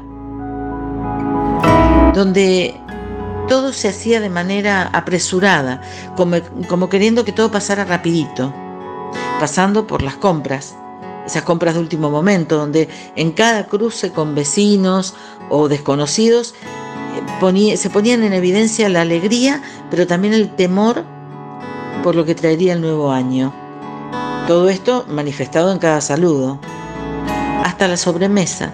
donde 2.14 2.76
todo 3.48 3.74
se 3.74 3.90
hacía 3.90 4.20
de 4.20 4.30
manera 4.30 4.90
apresurada, 4.94 5.82
como, 6.16 6.38
como 6.68 6.90
queriendo 6.90 7.26
que 7.26 7.32
todo 7.32 7.52
pasara 7.52 7.86
rapidito, 7.86 8.54
pasando 9.40 9.88
por 9.88 10.02
las 10.02 10.16
compras, 10.16 10.76
esas 11.26 11.44
compras 11.44 11.76
de 11.76 11.82
último 11.82 12.10
momento, 12.10 12.58
donde 12.58 12.90
en 13.16 13.32
cada 13.32 13.68
cruce 13.68 14.12
con 14.12 14.36
vecinos 14.36 15.16
o 15.50 15.68
desconocidos 15.68 16.56
eh, 17.42 17.78
se 17.78 17.90
ponían 17.90 18.24
en 18.24 18.34
evidencia 18.34 18.90
la 18.90 19.02
alegría, 19.02 19.62
pero 19.90 20.08
también 20.08 20.34
el 20.34 20.56
temor 20.56 21.06
por 22.04 22.16
lo 22.16 22.26
que 22.26 22.36
traería 22.36 22.74
el 22.74 22.82
nuevo 22.82 23.12
año. 23.12 23.54
Todo 24.48 24.70
esto 24.70 25.06
manifestado 25.08 25.72
en 25.72 25.80
cada 25.80 26.02
saludo. 26.02 26.60
Hasta 27.64 27.88
la 27.88 27.98
sobremesa, 27.98 28.74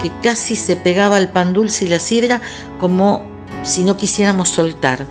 que 0.00 0.10
casi 0.22 0.56
se 0.56 0.76
pegaba 0.76 1.16
al 1.16 1.30
pan 1.30 1.52
dulce 1.52 1.84
y 1.84 1.88
la 1.88 1.98
sidra 1.98 2.40
como 2.80 3.22
si 3.62 3.84
no 3.84 3.96
quisiéramos 3.96 4.48
soltar, 4.48 5.06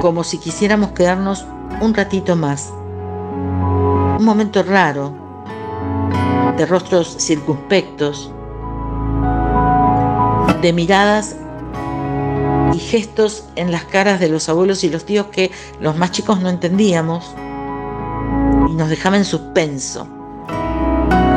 como 0.00 0.24
si 0.24 0.38
quisiéramos 0.38 0.90
quedarnos 0.92 1.46
un 1.80 1.94
ratito 1.94 2.36
más. 2.36 2.72
Un 4.18 4.24
momento 4.24 4.62
raro, 4.62 5.12
de 6.56 6.66
rostros 6.66 7.16
circunspectos, 7.18 8.30
de 10.60 10.72
miradas 10.72 11.36
y 12.74 12.78
gestos 12.78 13.44
en 13.54 13.70
las 13.70 13.84
caras 13.84 14.18
de 14.20 14.28
los 14.28 14.48
abuelos 14.48 14.82
y 14.84 14.90
los 14.90 15.04
tíos 15.04 15.26
que 15.26 15.50
los 15.80 15.96
más 15.96 16.10
chicos 16.10 16.40
no 16.40 16.48
entendíamos 16.48 17.34
y 18.68 18.74
nos 18.74 18.88
dejaba 18.88 19.16
en 19.16 19.24
suspenso 19.24 20.08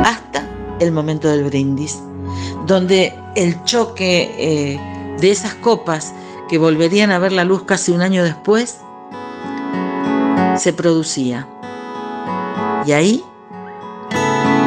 hasta 0.04 0.48
el 0.80 0.90
momento 0.90 1.28
del 1.28 1.44
brindis, 1.44 1.98
donde 2.66 3.14
el 3.36 3.62
choque 3.64 4.34
eh, 4.38 5.16
de 5.20 5.30
esas 5.30 5.54
copas 5.54 6.12
que 6.48 6.58
volverían 6.58 7.12
a 7.12 7.18
ver 7.18 7.32
la 7.32 7.44
luz 7.44 7.62
casi 7.64 7.92
un 7.92 8.02
año 8.02 8.24
después 8.24 8.78
se 10.56 10.72
producía. 10.72 11.46
Y 12.86 12.92
ahí, 12.92 13.24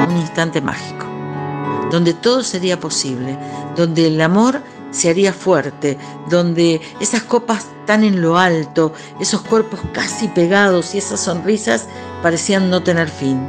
un 0.08 0.18
instante 0.18 0.62
mágico, 0.62 1.06
donde 1.90 2.14
todo 2.14 2.44
sería 2.44 2.80
posible, 2.80 3.38
donde 3.76 4.08
el 4.08 4.22
amor 4.22 4.62
se 4.92 5.10
haría 5.10 5.34
fuerte, 5.34 5.98
donde 6.30 6.82
esas 7.00 7.24
copas 7.24 7.68
tan 7.86 8.04
en 8.04 8.22
lo 8.22 8.38
alto, 8.38 8.94
esos 9.20 9.42
cuerpos 9.42 9.80
casi 9.94 10.28
pegados 10.28 10.94
y 10.94 11.00
esas 11.00 11.22
sonrisas 11.22 11.88
parecían 12.22 12.70
no 12.70 12.84
tener 12.84 13.10
fin. 13.10 13.48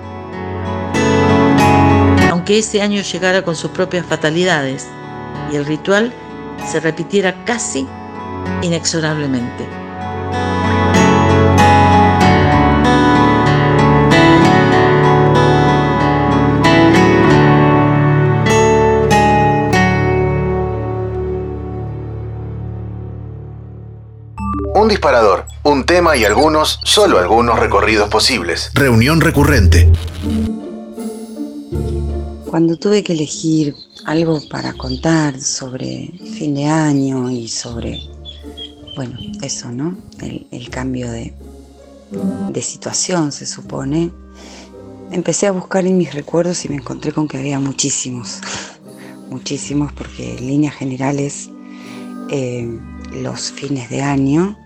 Aunque 2.30 2.59
ese 2.59 2.80
año 2.80 3.03
llegara 3.03 3.43
con 3.43 3.55
sus 3.55 3.70
propias 3.70 4.07
fatalidades 4.07 4.86
y 5.53 5.57
el 5.57 5.66
ritual 5.66 6.12
se 6.70 6.80
repitiera 6.80 7.45
casi 7.45 7.86
inexorablemente. 8.62 9.81
Un 24.82 24.88
disparador, 24.88 25.46
un 25.62 25.86
tema 25.86 26.16
y 26.16 26.24
algunos, 26.24 26.80
solo 26.82 27.20
algunos 27.20 27.56
recorridos 27.56 28.08
posibles. 28.08 28.72
Reunión 28.74 29.20
recurrente. 29.20 29.88
Cuando 32.46 32.76
tuve 32.76 33.04
que 33.04 33.12
elegir 33.12 33.76
algo 34.06 34.40
para 34.50 34.72
contar 34.72 35.40
sobre 35.40 36.10
fin 36.36 36.56
de 36.56 36.64
año 36.64 37.30
y 37.30 37.46
sobre, 37.46 38.00
bueno, 38.96 39.16
eso, 39.40 39.70
¿no? 39.70 39.96
El, 40.50 40.68
cambio 40.68 41.12
de, 41.12 41.32
de 42.50 42.62
situación, 42.62 43.30
se 43.30 43.46
supone. 43.46 44.10
Empecé 45.12 45.46
a 45.46 45.52
buscar 45.52 45.86
en 45.86 45.96
mis 45.96 46.12
recuerdos 46.12 46.64
y 46.64 46.70
me 46.70 46.74
encontré 46.74 47.12
con 47.12 47.28
que 47.28 47.38
había 47.38 47.60
muchísimos, 47.60 48.40
muchísimos, 49.30 49.92
porque 49.92 50.38
en 50.38 50.48
líneas 50.48 50.74
generales 50.74 51.50
eh, 52.30 52.66
los 53.12 53.52
fines 53.52 53.88
de 53.88 54.02
año 54.02 54.58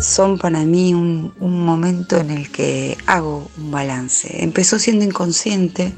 son 0.00 0.38
para 0.38 0.60
mí 0.64 0.94
un, 0.94 1.32
momento 1.40 2.18
en 2.18 2.30
el 2.30 2.50
que 2.50 2.96
hago 3.06 3.50
un 3.58 3.70
balance. 3.70 4.42
Empezó 4.42 4.78
siendo 4.78 5.04
inconsciente 5.04 5.92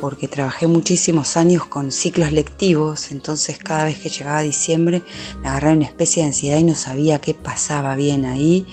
porque 0.00 0.28
trabajé 0.28 0.66
muchísimos 0.66 1.38
años 1.38 1.64
con 1.66 1.90
ciclos 1.90 2.30
lectivos, 2.30 3.10
entonces 3.12 3.58
cada 3.58 3.84
vez 3.84 3.98
que 3.98 4.10
llegaba 4.10 4.42
diciembre 4.42 5.02
me 5.40 5.48
agarraba 5.48 5.74
una 5.74 5.86
especie 5.86 6.22
de 6.22 6.28
ansiedad 6.28 6.58
y 6.58 6.64
no 6.64 6.74
sabía 6.74 7.20
qué 7.20 7.32
pasaba 7.32 7.96
bien 7.96 8.26
ahí, 8.26 8.66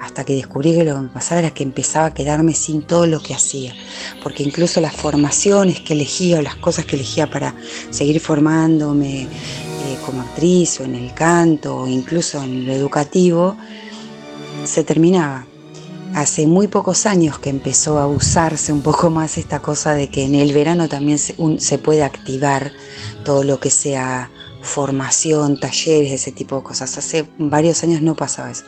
hasta 0.00 0.24
que 0.24 0.34
descubrí 0.34 0.72
que 0.72 0.84
lo 0.84 0.94
que 0.94 1.00
me 1.02 1.08
pasaba 1.08 1.40
era 1.40 1.50
que 1.52 1.64
empezaba 1.64 2.06
a 2.06 2.14
quedarme 2.14 2.54
sin 2.54 2.82
todo 2.82 3.06
lo 3.06 3.20
que 3.20 3.34
hacía, 3.34 3.74
porque 4.22 4.42
incluso 4.42 4.80
las 4.80 4.96
formaciones 4.96 5.80
que 5.80 5.92
elegía 5.92 6.38
o 6.38 6.42
las 6.42 6.56
cosas 6.56 6.86
que 6.86 6.96
elegía 6.96 7.28
para 7.28 7.54
seguir 7.90 8.18
formándome 8.18 9.24
eh, 9.24 9.28
como 10.06 10.22
actriz 10.22 10.80
o 10.80 10.84
en 10.84 10.94
el 10.94 11.12
canto 11.12 11.76
o 11.76 11.86
incluso 11.86 12.42
en 12.42 12.66
lo 12.66 12.72
educativo, 12.72 13.56
se 14.64 14.84
terminaba. 14.84 15.46
Hace 16.14 16.46
muy 16.46 16.66
pocos 16.66 17.06
años 17.06 17.38
que 17.38 17.50
empezó 17.50 17.98
a 17.98 18.06
usarse 18.06 18.72
un 18.72 18.82
poco 18.82 19.10
más 19.10 19.38
esta 19.38 19.60
cosa 19.60 19.94
de 19.94 20.08
que 20.08 20.24
en 20.24 20.34
el 20.34 20.52
verano 20.52 20.88
también 20.88 21.18
se, 21.18 21.78
puede 21.78 22.02
activar 22.02 22.72
todo 23.24 23.44
lo 23.44 23.60
que 23.60 23.70
sea 23.70 24.28
formación, 24.60 25.58
talleres, 25.58 26.12
ese 26.12 26.32
tipo 26.32 26.56
de 26.56 26.62
cosas. 26.64 26.98
Hace 26.98 27.28
varios 27.38 27.82
años 27.84 28.02
no 28.02 28.16
pasaba 28.16 28.50
eso. 28.50 28.64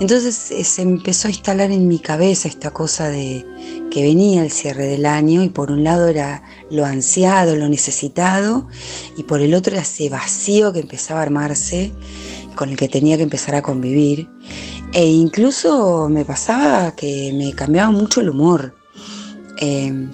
Entonces 0.00 0.52
eh, 0.52 0.62
se 0.62 0.82
empezó 0.82 1.26
a 1.26 1.32
instalar 1.32 1.72
en 1.72 1.88
mi 1.88 1.98
cabeza 1.98 2.46
esta 2.46 2.70
cosa 2.70 3.08
de 3.08 3.44
que 3.90 4.02
venía 4.02 4.42
el 4.44 4.52
cierre 4.52 4.86
del 4.86 5.04
año 5.04 5.42
y 5.42 5.48
por 5.48 5.72
un 5.72 5.82
lado 5.82 6.06
era 6.06 6.44
lo 6.70 6.84
ansiado, 6.84 7.56
lo 7.56 7.68
necesitado 7.68 8.68
y 9.16 9.24
por 9.24 9.40
el 9.40 9.54
otro 9.54 9.72
era 9.72 9.82
ese 9.82 10.08
vacío 10.08 10.72
que 10.72 10.80
empezaba 10.80 11.20
a 11.20 11.24
armarse 11.24 11.92
con 12.54 12.70
el 12.70 12.76
que 12.76 12.88
tenía 12.88 13.16
que 13.16 13.22
empezar 13.24 13.54
a 13.54 13.62
convivir 13.62 14.28
e 14.92 15.06
incluso 15.06 16.08
me 16.08 16.24
pasaba 16.24 16.94
que 16.94 17.32
me 17.34 17.52
cambiaba 17.54 17.90
mucho 17.90 18.20
el 18.20 18.30
humor. 18.30 18.74
Em, 19.58 20.10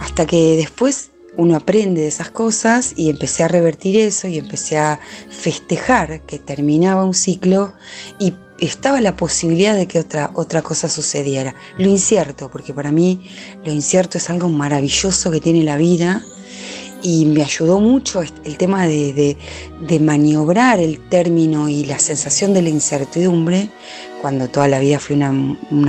hasta 0.00 0.26
que 0.26 0.56
después 0.56 1.10
uno 1.36 1.56
aprende 1.56 2.02
de 2.02 2.08
esas 2.08 2.30
cosas 2.30 2.94
y 2.96 3.10
empecé 3.10 3.44
a 3.44 3.48
revertir 3.48 3.96
eso 3.96 4.26
y 4.26 4.38
empecé 4.38 4.76
a 4.76 4.98
festejar 5.30 6.22
que 6.22 6.38
terminaba 6.38 7.04
un 7.04 7.14
ciclo 7.14 7.74
y 8.18 8.34
estaba 8.58 9.00
la 9.00 9.14
posibilidad 9.14 9.76
de 9.76 9.86
que 9.86 10.00
otra, 10.00 10.32
otra 10.34 10.62
cosa 10.62 10.88
sucediera. 10.88 11.54
Lo 11.78 11.88
incierto, 11.88 12.50
porque 12.50 12.74
para 12.74 12.90
mí 12.90 13.30
lo 13.64 13.72
incierto 13.72 14.18
es 14.18 14.30
algo 14.30 14.48
maravilloso 14.48 15.30
que 15.30 15.40
tiene 15.40 15.62
la 15.62 15.76
vida 15.76 16.24
y 17.02 17.26
me 17.26 17.42
ayudó 17.42 17.80
mucho 17.80 18.22
el 18.22 18.56
tema 18.56 18.86
de, 18.86 19.36
maniobrar 20.00 20.80
el 20.80 20.98
término 21.08 21.68
y 21.68 21.84
la 21.84 21.98
sensación 21.98 22.52
de 22.54 22.62
la 22.62 22.68
incertidumbre 22.70 23.70
cuando 24.20 24.48
toda 24.48 24.68
la 24.68 24.80
vida 24.80 24.98
fui 24.98 25.16
una, 25.16 25.32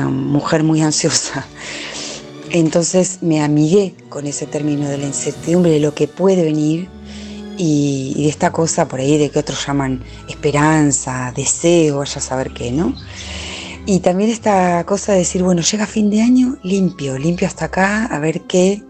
mujer 0.09 0.63
muy 0.63 0.81
ansiosa. 0.81 1.45
Entonces 2.51 3.19
me 3.21 3.41
amigué 3.41 3.93
con 4.09 4.25
ese 4.25 4.45
término 4.45 4.87
de 4.89 4.97
la 4.97 5.05
incertidumbre, 5.05 5.71
de 5.71 5.79
lo 5.79 5.93
que 5.93 6.07
puede 6.07 6.43
venir 6.43 6.89
y, 7.57 8.15
de 8.17 8.29
esta 8.29 8.51
cosa 8.51 8.87
por 8.87 8.99
ahí 8.99 9.17
de 9.17 9.29
que 9.29 9.39
otros 9.39 9.65
llaman 9.65 10.03
esperanza, 10.27 11.31
deseo, 11.35 11.99
vaya 11.99 12.17
a 12.17 12.21
saber 12.21 12.51
qué, 12.51 12.71
¿no? 12.71 12.95
Y 13.85 13.99
también 13.99 14.29
esta 14.29 14.83
cosa 14.85 15.13
de 15.13 15.19
decir, 15.19 15.41
bueno, 15.41 15.61
llega 15.61 15.87
fin 15.87 16.11
de 16.11 16.21
año, 16.21 16.57
limpio, 16.63 17.17
limpio 17.17 17.47
hasta 17.47 17.65
acá, 17.65 18.05
a 18.05 18.19
ver 18.19 18.41
qué, 18.41 18.83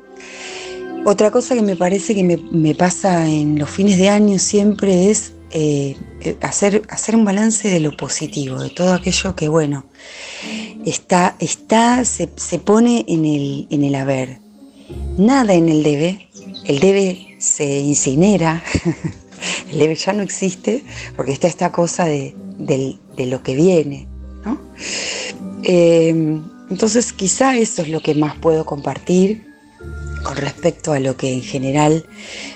otra 1.10 1.32
cosa 1.32 1.56
que 1.56 1.64
me 1.64 1.76
parece 1.76 2.14
que 2.14 2.24
me, 2.24 2.76
pasa 2.76 3.28
en 3.28 3.58
los 3.58 3.68
fines 3.68 3.98
de 3.98 4.10
año 4.10 4.38
siempre 4.38 5.10
es 5.10 5.34
eh, 5.50 5.98
eh, 6.22 6.38
hacer, 6.42 6.84
hacer 6.88 7.16
un 7.16 7.26
balance 7.26 7.68
de 7.68 7.80
lo 7.80 7.98
positivo, 7.98 8.62
de 8.62 8.70
todo 8.70 8.94
aquello 8.94 9.36
que, 9.36 9.50
bueno, 9.50 9.86
está, 10.86 11.36
está 11.40 12.06
se, 12.06 12.28
pone 12.60 13.06
en 13.08 13.26
el, 13.26 13.68
en 13.72 13.84
el 13.86 13.96
haber. 13.96 14.40
Nada 15.18 15.56
en 15.56 15.70
el 15.70 15.82
debe, 15.82 16.30
el 16.66 16.80
debe 16.80 17.36
se 17.40 17.80
incinera, 17.80 18.64
el 19.72 19.80
debe 19.80 19.96
ya 19.96 20.14
no 20.14 20.22
existe, 20.22 20.84
porque 21.16 21.32
está 21.32 21.48
esta 21.48 21.72
cosa 21.72 22.06
de, 22.06 22.36
lo 23.18 23.42
que 23.42 23.56
viene. 23.56 24.08
Eh, 25.64 26.40
entonces 26.70 27.14
quizá 27.14 27.58
eso 27.58 27.82
es 27.82 27.90
lo 27.90 28.00
que 28.00 28.14
más 28.14 28.36
puedo 28.38 28.64
compartir 28.64 29.49
con 30.24 30.36
respecto 30.38 30.94
a 30.94 31.00
lo 31.00 31.16
que 31.16 31.34
en 31.34 31.42
general 31.42 32.06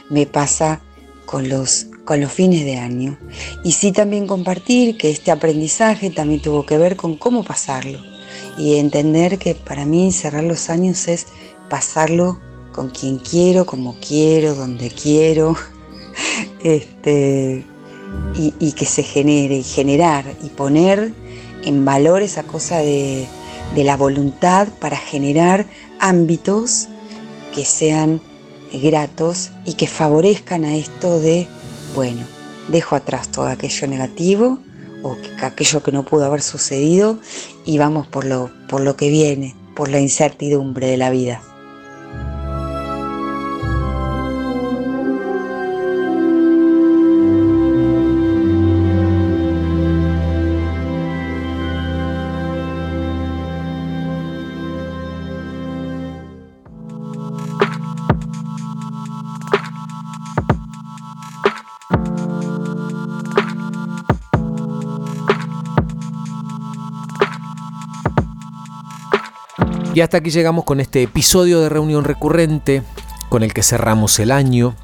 me 0.10 0.26
pasa 0.26 0.82
con 1.26 1.50
los, 1.50 1.88
con 2.06 2.22
los 2.22 2.32
fines 2.32 2.66
de 2.66 2.78
año. 2.78 3.18
Y 3.64 3.72
sí 3.72 3.92
también 3.92 4.28
compartir 4.28 4.98
que 4.98 5.10
este 5.10 5.32
aprendizaje 5.32 6.10
también 6.10 6.42
tuvo 6.42 6.66
que 6.66 6.78
ver 6.78 6.96
con 6.96 7.16
cómo 7.16 7.44
pasarlo. 7.44 8.00
Y 8.58 8.76
entender 8.76 9.40
que 9.40 9.56
para 9.56 9.86
mí 9.86 10.12
cerrar 10.12 10.44
los 10.44 10.70
años 10.70 11.08
es 11.08 11.28
pasarlo 11.70 12.40
con 12.72 12.90
quien 12.90 13.18
quiero, 13.18 13.66
como 13.66 13.96
quiero, 14.00 14.56
donde 14.56 14.90
quiero. 14.90 15.56
Este, 16.64 17.66
y, 18.36 18.72
que 18.74 18.86
se 18.86 19.02
genere 19.02 19.56
y 19.58 19.64
generar 19.64 20.26
y 20.44 20.50
poner 20.50 21.12
en 21.64 21.86
valor 21.86 22.22
esa 22.22 22.44
cosa 22.44 22.78
de, 22.78 23.28
de 23.76 23.84
la 23.84 23.98
voluntad 23.98 24.68
para 24.80 24.96
generar 24.96 25.66
ámbitos 26.00 26.88
que 27.54 27.66
sean 27.66 28.22
gratos 28.74 29.52
y 29.66 29.74
que 29.74 29.88
favorezcan 29.88 30.66
a 30.66 30.76
esto 30.76 31.20
de, 31.20 31.48
bueno, 31.96 32.22
dejo 32.70 32.96
atrás 32.96 33.30
todo 33.30 33.48
aquello 33.48 33.88
negativo 33.88 34.60
o 35.04 35.18
aquello 35.42 35.84
que 35.84 35.92
no 35.92 36.04
pudo 36.04 36.26
haber 36.26 36.42
sucedido 36.42 37.20
y 37.66 37.78
vamos 37.78 38.08
por 38.08 38.26
lo, 38.26 38.52
por 38.68 38.82
lo 38.82 38.96
que 38.96 39.10
viene, 39.10 39.56
por 39.76 39.90
la 39.90 40.00
incertidumbre 40.00 40.88
de 40.88 40.98
la 40.98 41.10
vida. 41.10 41.42
Y 69.94 70.02
hasta 70.02 70.18
aquí 70.18 70.32
llegamos 70.32 70.64
con 70.64 70.80
este 70.80 71.04
episodio 71.04 71.62
de 71.62 71.70
reunión 71.70 72.04
recurrente 72.04 72.82
con 73.30 73.44
el 73.44 73.54
que 73.54 73.62
cerramos 73.62 74.18
el 74.18 74.32
año, 74.32 74.76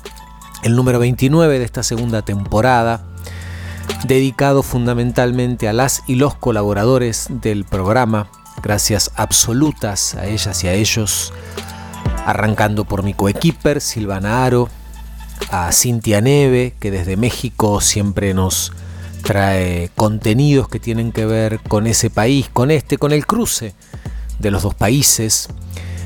el 0.62 0.76
número 0.76 1.00
29 1.00 1.58
de 1.58 1.66
esta 1.66 1.82
segunda 1.82 2.22
temporada, 2.22 3.02
dedicado 4.06 4.62
fundamentalmente 4.62 5.68
a 5.68 5.74
las 5.74 6.04
y 6.06 6.14
los 6.14 6.36
colaboradores 6.36 7.26
del 7.30 7.66
programa. 7.66 8.30
Gracias 8.62 9.10
absolutas 9.16 10.14
a 10.14 10.28
ellas 10.28 10.64
y 10.64 10.68
a 10.68 10.74
ellos, 10.74 11.34
arrancando 12.28 12.86
por 12.86 13.02
mi 13.02 13.16
coequiper 13.16 13.82
Silvana 13.82 14.46
Aro, 14.46 14.70
a 15.50 15.72
Cintia 15.72 16.22
Neve, 16.22 16.76
que 16.80 16.92
desde 16.92 17.18
México 17.18 17.82
siempre 17.82 18.36
nos 18.36 18.74
trae 19.24 19.90
contenidos 19.96 20.70
que 20.70 20.80
tienen 20.80 21.12
que 21.12 21.26
ver 21.26 21.60
con 21.68 21.88
ese 21.88 22.12
país, 22.12 22.48
con 22.54 22.70
este, 22.70 23.00
con 23.00 23.12
el 23.12 23.26
cruce 23.26 23.74
de 24.40 24.52
los 24.52 24.64
dos 24.64 24.76
países, 24.76 25.50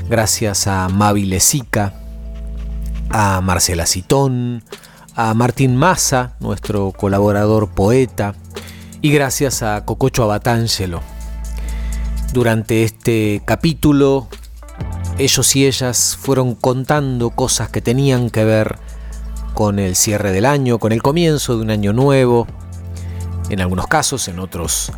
gracias 0.08 0.66
a 0.66 0.88
Mavi 0.88 1.24
Lezica, 1.24 1.94
a 3.10 3.40
Marcela 3.40 3.86
Citón, 3.86 4.62
a 5.14 5.34
Martín 5.34 5.76
Massa, 5.76 6.34
nuestro 6.40 6.92
colaborador 6.92 7.70
poeta, 7.70 8.34
y 9.00 9.10
gracias 9.10 9.62
a 9.62 9.84
Cococho 9.84 10.24
Abatangelo. 10.24 11.00
Durante 12.32 12.82
este 12.82 13.42
capítulo, 13.44 14.28
ellos 15.18 15.54
y 15.54 15.66
ellas 15.66 16.18
fueron 16.20 16.54
contando 16.54 17.30
cosas 17.30 17.68
que 17.68 17.80
tenían 17.80 18.30
que 18.30 18.44
ver 18.44 18.78
con 19.54 19.78
el 19.78 19.94
cierre 19.94 20.32
del 20.32 20.46
año, 20.46 20.78
con 20.78 20.90
el 20.90 21.02
comienzo 21.02 21.56
de 21.56 21.62
un 21.62 21.70
año 21.70 21.92
nuevo, 21.92 22.48
en 23.50 23.60
algunos 23.60 23.86
casos, 23.86 24.26
en 24.26 24.40
otros 24.40 24.90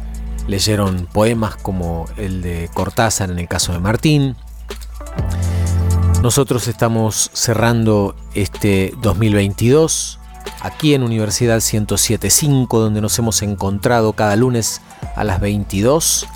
leyeron 0.47 1.07
poemas 1.13 1.57
como 1.57 2.07
el 2.17 2.43
de 2.43 2.71
Cortázar 2.73 3.31
en 3.31 3.39
el 3.39 3.49
caso 3.49 3.73
de 3.73 3.81
Martín. 3.81 4.37
Nosotros 6.23 6.67
estamos 6.69 7.31
cerrando 7.35 8.17
este 8.35 8.93
2022 9.01 10.19
aquí 10.61 10.95
en 10.95 11.03
Universidad 11.03 11.63
1075 11.63 12.81
donde 12.81 13.01
nos 13.01 13.19
hemos 13.19 13.43
encontrado 13.43 14.13
cada 14.13 14.37
lunes 14.37 14.81
a 15.15 15.25
las 15.25 15.41
22 15.41 16.27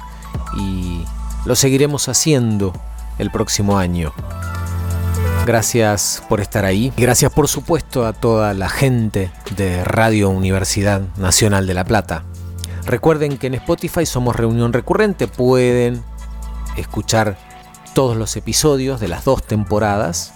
y 0.56 1.04
lo 1.44 1.56
seguiremos 1.56 2.08
haciendo 2.08 2.72
el 3.18 3.30
próximo 3.30 3.78
año. 3.78 4.12
Gracias 5.46 6.22
por 6.28 6.40
estar 6.40 6.64
ahí. 6.64 6.92
y 6.96 7.00
Gracias 7.00 7.32
por 7.32 7.48
supuesto 7.48 8.06
a 8.06 8.12
toda 8.12 8.54
la 8.54 8.68
gente 8.68 9.32
de 9.56 9.82
Radio 9.84 10.30
Universidad 10.30 11.02
Nacional 11.16 11.66
de 11.66 11.74
La 11.74 11.84
Plata. 11.84 12.24
Recuerden 12.86 13.38
que 13.38 13.46
en 13.46 13.54
Spotify 13.54 14.06
somos 14.06 14.36
reunión 14.36 14.72
recurrente, 14.72 15.28
pueden 15.28 16.02
escuchar 16.76 17.38
todos 17.94 18.16
los 18.16 18.36
episodios 18.36 19.00
de 19.00 19.08
las 19.08 19.24
dos 19.24 19.42
temporadas. 19.42 20.32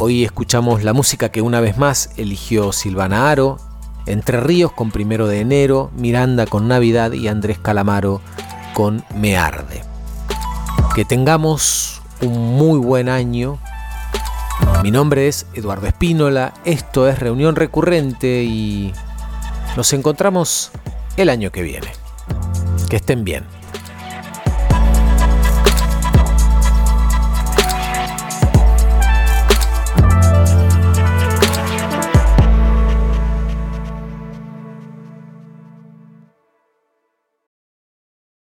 Hoy 0.00 0.24
escuchamos 0.24 0.82
la 0.84 0.92
música 0.92 1.30
que 1.30 1.42
una 1.42 1.60
vez 1.60 1.78
más 1.78 2.10
eligió 2.16 2.72
Silvana 2.72 3.30
Aro, 3.30 3.58
Entre 4.06 4.38
Ríos 4.40 4.72
con 4.72 4.90
Primero 4.90 5.26
de 5.26 5.40
Enero, 5.40 5.90
Miranda 5.96 6.46
con 6.46 6.68
Navidad 6.68 7.12
y 7.12 7.28
Andrés 7.28 7.58
Calamaro 7.58 8.20
con 8.74 9.04
Me 9.16 9.36
Arde. 9.36 9.82
Que 10.94 11.04
tengamos 11.04 12.02
un 12.20 12.56
muy 12.56 12.78
buen 12.78 13.08
año. 13.08 13.58
Mi 14.82 14.90
nombre 14.90 15.28
es 15.28 15.46
Eduardo 15.54 15.86
Espínola, 15.86 16.52
esto 16.64 17.08
es 17.08 17.18
Reunión 17.18 17.56
Recurrente 17.56 18.44
y 18.44 18.92
nos 19.76 19.92
encontramos 19.92 20.70
el 21.16 21.28
año 21.28 21.50
que 21.50 21.62
viene. 21.62 21.88
Que 22.88 22.96
estén 22.96 23.24
bien. 23.24 23.44